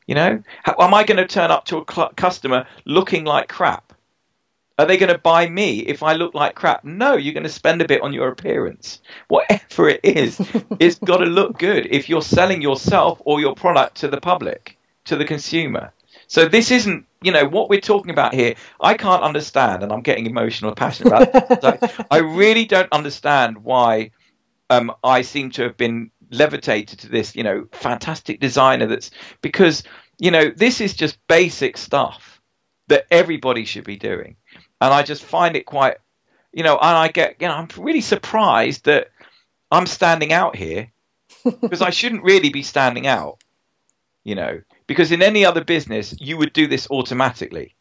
You 0.06 0.14
know, 0.14 0.42
how, 0.62 0.74
am 0.78 0.94
I 0.94 1.04
going 1.04 1.18
to 1.18 1.26
turn 1.26 1.50
up 1.50 1.66
to 1.66 1.78
a 1.78 1.84
cl- 1.90 2.12
customer 2.16 2.66
looking 2.84 3.24
like 3.24 3.48
crap? 3.48 3.92
Are 4.78 4.86
they 4.86 4.96
going 4.96 5.12
to 5.12 5.18
buy 5.18 5.48
me 5.48 5.80
if 5.80 6.02
I 6.02 6.14
look 6.14 6.34
like 6.34 6.54
crap? 6.54 6.82
No, 6.82 7.14
you're 7.14 7.34
going 7.34 7.44
to 7.44 7.48
spend 7.48 7.82
a 7.82 7.86
bit 7.86 8.02
on 8.02 8.12
your 8.12 8.28
appearance. 8.28 9.00
Whatever 9.28 9.90
it 9.90 10.00
is, 10.02 10.40
it's 10.80 10.98
got 10.98 11.18
to 11.18 11.26
look 11.26 11.58
good 11.58 11.86
if 11.90 12.08
you're 12.08 12.22
selling 12.22 12.62
yourself 12.62 13.20
or 13.24 13.40
your 13.40 13.54
product 13.54 13.98
to 13.98 14.08
the 14.08 14.20
public 14.20 14.78
to 15.04 15.16
the 15.16 15.24
consumer. 15.24 15.92
So 16.26 16.46
this 16.46 16.70
isn't, 16.70 17.06
you 17.20 17.32
know, 17.32 17.46
what 17.46 17.68
we're 17.68 17.80
talking 17.80 18.10
about 18.10 18.34
here. 18.34 18.54
I 18.80 18.94
can't 18.94 19.22
understand, 19.22 19.82
and 19.82 19.92
I'm 19.92 20.00
getting 20.00 20.26
emotional 20.26 20.70
and 20.70 20.76
passionate 20.76 21.08
about 21.12 21.72
it. 21.82 22.06
I 22.10 22.18
really 22.18 22.64
don't 22.64 22.90
understand 22.90 23.64
why 23.64 24.12
um, 24.70 24.92
I 25.04 25.22
seem 25.22 25.50
to 25.52 25.62
have 25.64 25.76
been 25.76 26.10
levitated 26.32 27.00
to 27.00 27.08
this, 27.08 27.36
you 27.36 27.42
know, 27.42 27.66
fantastic 27.72 28.40
designer. 28.40 28.86
That's 28.86 29.10
because, 29.40 29.82
you 30.18 30.30
know, 30.30 30.50
this 30.50 30.80
is 30.80 30.94
just 30.94 31.18
basic 31.28 31.76
stuff 31.76 32.40
that 32.88 33.06
everybody 33.10 33.64
should 33.64 33.84
be 33.84 33.96
doing, 33.96 34.36
and 34.80 34.92
I 34.92 35.02
just 35.02 35.24
find 35.24 35.56
it 35.56 35.66
quite, 35.66 35.98
you 36.52 36.62
know, 36.62 36.74
and 36.76 36.96
I 36.96 37.08
get, 37.08 37.36
you 37.40 37.48
know, 37.48 37.54
I'm 37.54 37.68
really 37.78 38.00
surprised 38.00 38.84
that 38.86 39.08
I'm 39.70 39.86
standing 39.86 40.32
out 40.32 40.56
here 40.56 40.90
because 41.44 41.82
I 41.82 41.90
shouldn't 41.90 42.24
really 42.24 42.50
be 42.50 42.62
standing 42.62 43.06
out 43.06 43.42
you 44.24 44.34
know, 44.34 44.62
because 44.86 45.12
in 45.12 45.22
any 45.22 45.44
other 45.44 45.64
business 45.64 46.14
you 46.20 46.36
would 46.36 46.52
do 46.52 46.66
this 46.66 46.88
automatically. 46.90 47.74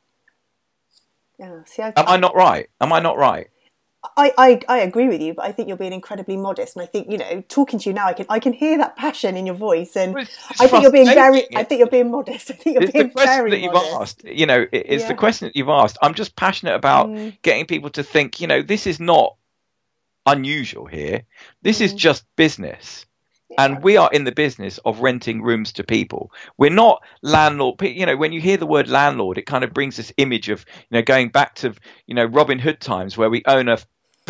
Yeah. 1.39 1.63
See, 1.65 1.81
I, 1.81 1.93
Am 1.95 2.07
I 2.07 2.17
not 2.17 2.35
right? 2.35 2.69
Am 2.79 2.93
I 2.93 2.99
not 2.99 3.17
right? 3.17 3.49
I, 4.17 4.33
I, 4.35 4.61
I 4.67 4.77
agree 4.79 5.07
with 5.07 5.21
you, 5.21 5.35
but 5.35 5.45
I 5.45 5.51
think 5.51 5.67
you're 5.67 5.77
being 5.77 5.93
incredibly 5.93 6.35
modest, 6.35 6.75
and 6.75 6.81
I 6.81 6.87
think 6.87 7.09
you 7.11 7.19
know, 7.19 7.43
talking 7.49 7.77
to 7.79 7.89
you 7.89 7.93
now, 7.93 8.07
I 8.07 8.13
can 8.13 8.25
I 8.29 8.39
can 8.39 8.51
hear 8.51 8.77
that 8.79 8.95
passion 8.95 9.37
in 9.37 9.45
your 9.45 9.53
voice, 9.55 9.95
and 9.95 10.17
I 10.17 10.67
think 10.67 10.81
you're 10.81 10.91
being 10.91 11.05
very, 11.05 11.55
I 11.55 11.63
think 11.63 11.79
you're 11.79 11.87
being 11.87 12.09
modest. 12.09 12.49
I 12.51 12.55
think 12.55 12.73
you're 12.73 12.83
it's 12.83 12.91
being 12.91 13.07
the 13.07 13.13
question 13.13 13.37
very 13.37 13.51
that 13.51 13.59
you've 13.59 13.73
modest. 13.73 13.95
asked. 13.95 14.23
You 14.23 14.47
know, 14.47 14.65
it's 14.71 15.03
yeah. 15.03 15.07
the 15.07 15.13
question 15.13 15.47
that 15.47 15.55
you've 15.55 15.69
asked. 15.69 15.97
I'm 16.01 16.15
just 16.15 16.35
passionate 16.35 16.73
about 16.73 17.09
mm. 17.09 17.37
getting 17.43 17.67
people 17.67 17.91
to 17.91 18.03
think. 18.03 18.41
You 18.41 18.47
know, 18.47 18.63
this 18.63 18.87
is 18.87 18.99
not 18.99 19.35
unusual 20.25 20.87
here. 20.87 21.23
This 21.61 21.77
mm. 21.77 21.85
is 21.85 21.93
just 21.93 22.25
business 22.35 23.05
and 23.61 23.83
we 23.83 23.95
are 23.95 24.09
in 24.11 24.23
the 24.23 24.31
business 24.31 24.79
of 24.85 25.01
renting 25.01 25.41
rooms 25.41 25.71
to 25.73 25.83
people. 25.83 26.31
We're 26.57 26.71
not 26.71 27.03
landlord. 27.21 27.79
You 27.81 28.07
know, 28.07 28.17
when 28.17 28.33
you 28.33 28.41
hear 28.41 28.57
the 28.57 28.65
word 28.65 28.89
landlord, 28.89 29.37
it 29.37 29.45
kind 29.45 29.63
of 29.63 29.71
brings 29.73 29.97
this 29.97 30.11
image 30.17 30.49
of 30.49 30.65
you 30.89 30.97
know 30.97 31.03
going 31.03 31.29
back 31.29 31.53
to 31.55 31.75
you 32.07 32.15
know 32.15 32.25
Robin 32.25 32.57
Hood 32.57 32.79
times 32.79 33.17
where 33.17 33.29
we 33.29 33.43
own 33.45 33.67
a 33.67 33.77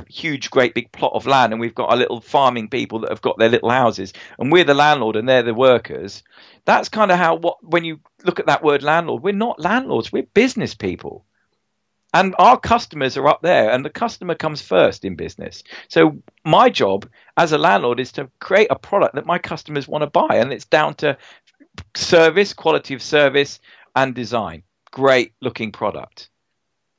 huge, 0.08 0.50
great 0.52 0.74
big 0.74 0.91
plot 0.91 1.13
of 1.13 1.28
land, 1.28 1.54
and 1.54 1.62
we've 1.62 1.76
got 1.76 1.89
our 1.89 1.98
little 1.98 2.20
farming 2.20 2.67
people 2.70 3.00
that 3.00 3.10
have 3.10 3.22
got 3.22 3.38
their 3.38 3.50
little 3.50 3.70
houses, 3.70 4.12
and 4.38 4.52
we're 4.52 4.65
the 4.65 4.74
landlord 4.74 5.15
and 5.15 5.30
they're 5.30 5.44
the 5.44 5.54
workers. 5.54 6.24
That's 6.65 6.89
kind 6.89 7.10
of 7.10 7.17
how 7.17 7.36
what 7.36 7.63
when 7.63 7.86
you 7.86 8.02
look 8.26 8.39
at 8.39 8.48
that 8.48 8.63
word 8.63 8.84
landlord, 8.84 9.24
we're 9.24 9.34
not 9.34 9.62
landlords. 9.62 10.12
We're 10.12 10.24
business 10.24 10.76
people 10.76 11.26
and 12.13 12.36
our 12.38 12.60
customers 12.60 13.17
are 13.17 13.28
up 13.28 13.41
there 13.41 13.71
and 13.71 13.86
the 13.86 13.89
customer 13.89 14.36
comes 14.36 14.62
first 14.62 15.06
in 15.06 15.15
business. 15.15 15.63
So 15.88 16.17
my 16.43 16.69
job 16.69 17.10
as 17.38 17.52
a 17.52 17.58
landlord 17.58 18.00
is 18.00 18.12
to 18.13 18.30
create 18.39 18.67
a 18.69 18.78
product 18.78 19.15
that 19.15 19.26
my 19.26 19.39
customers 19.39 19.88
want 19.88 20.04
to 20.04 20.08
buy 20.08 20.36
and 20.36 20.52
it's 20.52 20.65
down 20.65 20.95
to 20.95 21.17
service 21.95 22.54
quality 22.54 22.93
of 22.93 23.02
service 23.02 23.60
and 23.95 24.13
design. 24.13 24.63
Great 24.91 25.34
looking 25.41 25.71
product. 25.71 26.30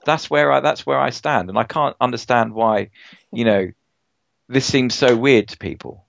That's 0.04 0.30
where 0.30 0.50
i 0.50 0.60
that's 0.60 0.84
where 0.84 0.98
i 0.98 1.10
stand 1.10 1.48
and 1.48 1.56
i 1.56 1.62
can't 1.62 1.94
understand 2.00 2.54
why 2.54 2.90
you 3.32 3.44
know 3.44 3.70
this 4.48 4.66
seems 4.66 4.94
so 4.94 5.16
weird 5.16 5.48
to 5.48 5.58
people 5.58 6.04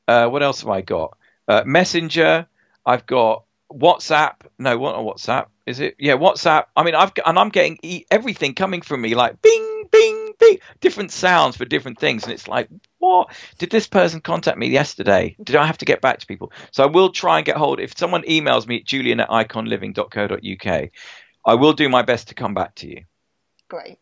Uh, 0.06 0.28
what 0.28 0.42
else 0.42 0.60
have 0.60 0.70
I 0.70 0.80
got? 0.80 1.16
Uh, 1.46 1.62
Messenger. 1.64 2.46
I've 2.84 3.06
got 3.06 3.44
WhatsApp. 3.72 4.34
No, 4.58 4.78
what 4.78 4.96
WhatsApp 4.96 5.46
is 5.66 5.80
it? 5.80 5.96
Yeah, 5.98 6.14
WhatsApp. 6.14 6.66
I 6.74 6.82
mean, 6.82 6.94
I've 6.94 7.12
and 7.24 7.38
I'm 7.38 7.50
getting 7.50 7.78
everything 8.10 8.54
coming 8.54 8.80
from 8.80 9.00
me 9.00 9.14
like 9.14 9.40
bing, 9.42 9.77
bing, 9.90 10.32
bing, 10.38 10.58
different 10.80 11.10
sounds 11.10 11.56
for 11.56 11.64
different 11.64 11.98
things, 11.98 12.24
and 12.24 12.32
it's 12.32 12.48
like, 12.48 12.68
what? 12.98 13.28
Did 13.58 13.70
this 13.70 13.86
person 13.86 14.20
contact 14.20 14.58
me 14.58 14.68
yesterday? 14.68 15.36
Did 15.42 15.56
I 15.56 15.66
have 15.66 15.78
to 15.78 15.84
get 15.84 16.00
back 16.00 16.18
to 16.20 16.26
people? 16.26 16.52
So 16.70 16.82
I 16.82 16.86
will 16.86 17.10
try 17.10 17.38
and 17.38 17.46
get 17.46 17.56
hold. 17.56 17.80
If 17.80 17.96
someone 17.96 18.22
emails 18.22 18.66
me 18.66 18.76
at 18.76 18.84
julian 18.84 19.20
at 19.20 19.28
iconliving.co.uk, 19.28 20.90
I 21.46 21.54
will 21.54 21.72
do 21.72 21.88
my 21.88 22.02
best 22.02 22.28
to 22.28 22.34
come 22.34 22.54
back 22.54 22.74
to 22.76 22.88
you. 22.88 23.04
Great. 23.68 23.98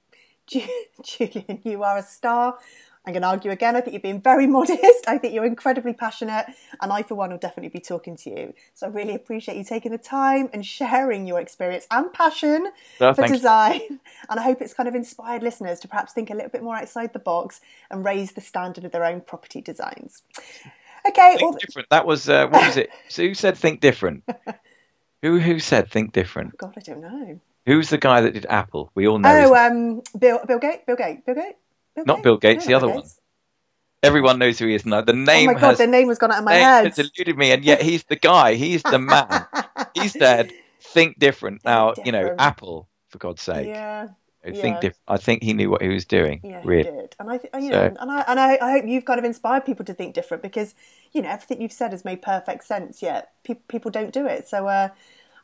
Julian, 1.02 1.60
you 1.64 1.82
are 1.82 1.98
a 1.98 2.02
star. 2.02 2.56
I'm 3.06 3.12
going 3.12 3.22
to 3.22 3.28
argue 3.28 3.52
again. 3.52 3.76
I 3.76 3.80
think 3.80 3.94
you're 3.94 4.00
being 4.00 4.20
very 4.20 4.46
modest. 4.58 5.08
I 5.08 5.18
think 5.18 5.32
you're 5.32 5.44
incredibly 5.44 5.92
passionate, 5.92 6.46
and 6.80 6.92
I, 6.92 7.02
for 7.02 7.14
one, 7.14 7.30
will 7.30 7.38
definitely 7.38 7.68
be 7.68 7.78
talking 7.78 8.16
to 8.16 8.30
you. 8.30 8.54
So 8.74 8.86
I 8.86 8.90
really 8.90 9.14
appreciate 9.14 9.56
you 9.56 9.64
taking 9.64 9.92
the 9.92 9.98
time 9.98 10.50
and 10.52 10.66
sharing 10.66 11.26
your 11.26 11.40
experience 11.40 11.86
and 11.90 12.12
passion 12.12 12.68
for 12.98 13.14
design. 13.14 13.80
And 14.28 14.40
I 14.40 14.42
hope 14.42 14.60
it's 14.60 14.74
kind 14.74 14.88
of 14.88 14.94
inspired 14.94 15.42
listeners 15.42 15.78
to 15.80 15.88
perhaps 15.88 16.12
think 16.12 16.30
a 16.30 16.34
little 16.34 16.48
bit 16.48 16.62
more 16.62 16.74
outside 16.74 17.12
the 17.12 17.18
box 17.20 17.60
and 17.90 18.04
raise 18.04 18.32
the 18.32 18.40
standard 18.40 18.84
of 18.84 18.90
their 18.90 19.04
own 19.04 19.20
property 19.20 19.60
designs. 19.60 20.22
Okay, 21.06 21.36
think 21.36 21.60
different. 21.60 21.88
That 21.90 22.06
was 22.06 22.28
uh, 22.28 22.48
what 22.48 22.66
was 22.66 22.76
it? 22.76 22.90
So 23.08 23.22
who 23.22 23.34
said 23.34 23.56
think 23.56 23.80
different? 23.80 24.24
who 25.22 25.38
who 25.38 25.60
said 25.60 25.90
think 25.90 26.12
different? 26.12 26.52
Oh 26.54 26.66
God, 26.66 26.74
I 26.76 26.80
don't 26.80 27.00
know. 27.00 27.40
Who's 27.66 27.90
the 27.90 27.98
guy 27.98 28.22
that 28.22 28.34
did 28.34 28.46
Apple? 28.46 28.90
We 28.94 29.06
all 29.06 29.18
know. 29.18 29.28
Oh, 29.28 29.54
um, 29.54 30.02
Bill 30.18 30.40
Bill 30.46 30.58
Gates. 30.58 30.82
Bill 30.86 30.96
Gates. 30.96 31.22
Bill 31.24 31.34
Gates. 31.34 31.58
Bill 31.96 32.04
Not 32.04 32.22
Bill 32.22 32.36
Gates. 32.36 32.66
the 32.66 32.74
other 32.74 32.88
one. 32.88 33.04
Everyone 34.02 34.38
knows 34.38 34.58
who 34.58 34.66
he 34.66 34.74
is 34.74 34.86
now. 34.86 35.00
The 35.00 35.12
name. 35.12 35.48
Oh 35.48 35.54
my 35.54 35.60
god, 35.60 35.68
has, 35.70 35.78
the 35.78 35.86
name 35.86 36.08
has 36.08 36.18
gone 36.18 36.30
out 36.30 36.38
of 36.38 36.44
my 36.44 36.52
head. 36.52 36.86
Has 36.86 36.98
eluded 36.98 37.36
me, 37.36 37.50
and 37.50 37.64
yet 37.64 37.82
he's 37.82 38.04
the 38.04 38.16
guy. 38.16 38.54
He's 38.54 38.82
the 38.82 38.98
man. 38.98 39.46
he's 39.94 40.12
said, 40.18 40.52
"Think 40.80 41.18
different." 41.18 41.64
Now, 41.64 41.88
different. 41.88 42.06
you 42.06 42.12
know, 42.12 42.34
Apple, 42.38 42.88
for 43.08 43.18
God's 43.18 43.42
sake. 43.42 43.66
Yeah. 43.66 44.08
Think 44.44 44.62
yeah. 44.62 44.80
diff- 44.80 45.00
I 45.08 45.16
think 45.16 45.42
he 45.42 45.54
knew 45.54 45.70
what 45.70 45.82
he 45.82 45.88
was 45.88 46.04
doing. 46.04 46.40
Yeah, 46.44 46.62
really. 46.64 46.88
he 46.88 46.96
did, 46.96 47.16
and 47.18 47.28
I, 47.28 47.38
th- 47.38 47.52
you 47.58 47.70
know, 47.70 47.92
and 47.98 48.10
I 48.12 48.24
and 48.28 48.38
I, 48.38 48.58
I, 48.62 48.70
hope 48.72 48.84
you've 48.86 49.04
kind 49.04 49.18
of 49.18 49.24
inspired 49.24 49.64
people 49.64 49.84
to 49.86 49.92
think 49.92 50.14
different 50.14 50.40
because 50.40 50.76
you 51.10 51.20
know 51.20 51.30
everything 51.30 51.60
you've 51.60 51.72
said 51.72 51.90
has 51.90 52.04
made 52.04 52.22
perfect 52.22 52.62
sense. 52.62 53.02
Yet 53.02 53.32
pe- 53.42 53.56
people 53.66 53.90
don't 53.90 54.12
do 54.12 54.24
it. 54.24 54.46
So 54.46 54.68
uh, 54.68 54.90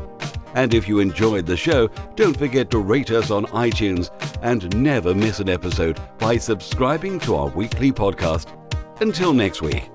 And 0.54 0.74
if 0.74 0.88
you 0.88 0.98
enjoyed 0.98 1.46
the 1.46 1.56
show, 1.56 1.88
don't 2.16 2.36
forget 2.36 2.70
to 2.70 2.78
rate 2.78 3.10
us 3.10 3.30
on 3.30 3.46
iTunes 3.46 4.10
and 4.42 4.74
never 4.76 5.14
miss 5.14 5.38
an 5.40 5.48
episode 5.48 6.00
by 6.18 6.38
subscribing 6.38 7.20
to 7.20 7.36
our 7.36 7.48
weekly 7.50 7.92
podcast. 7.92 8.48
Until 9.00 9.32
next 9.32 9.62
week. 9.62 9.88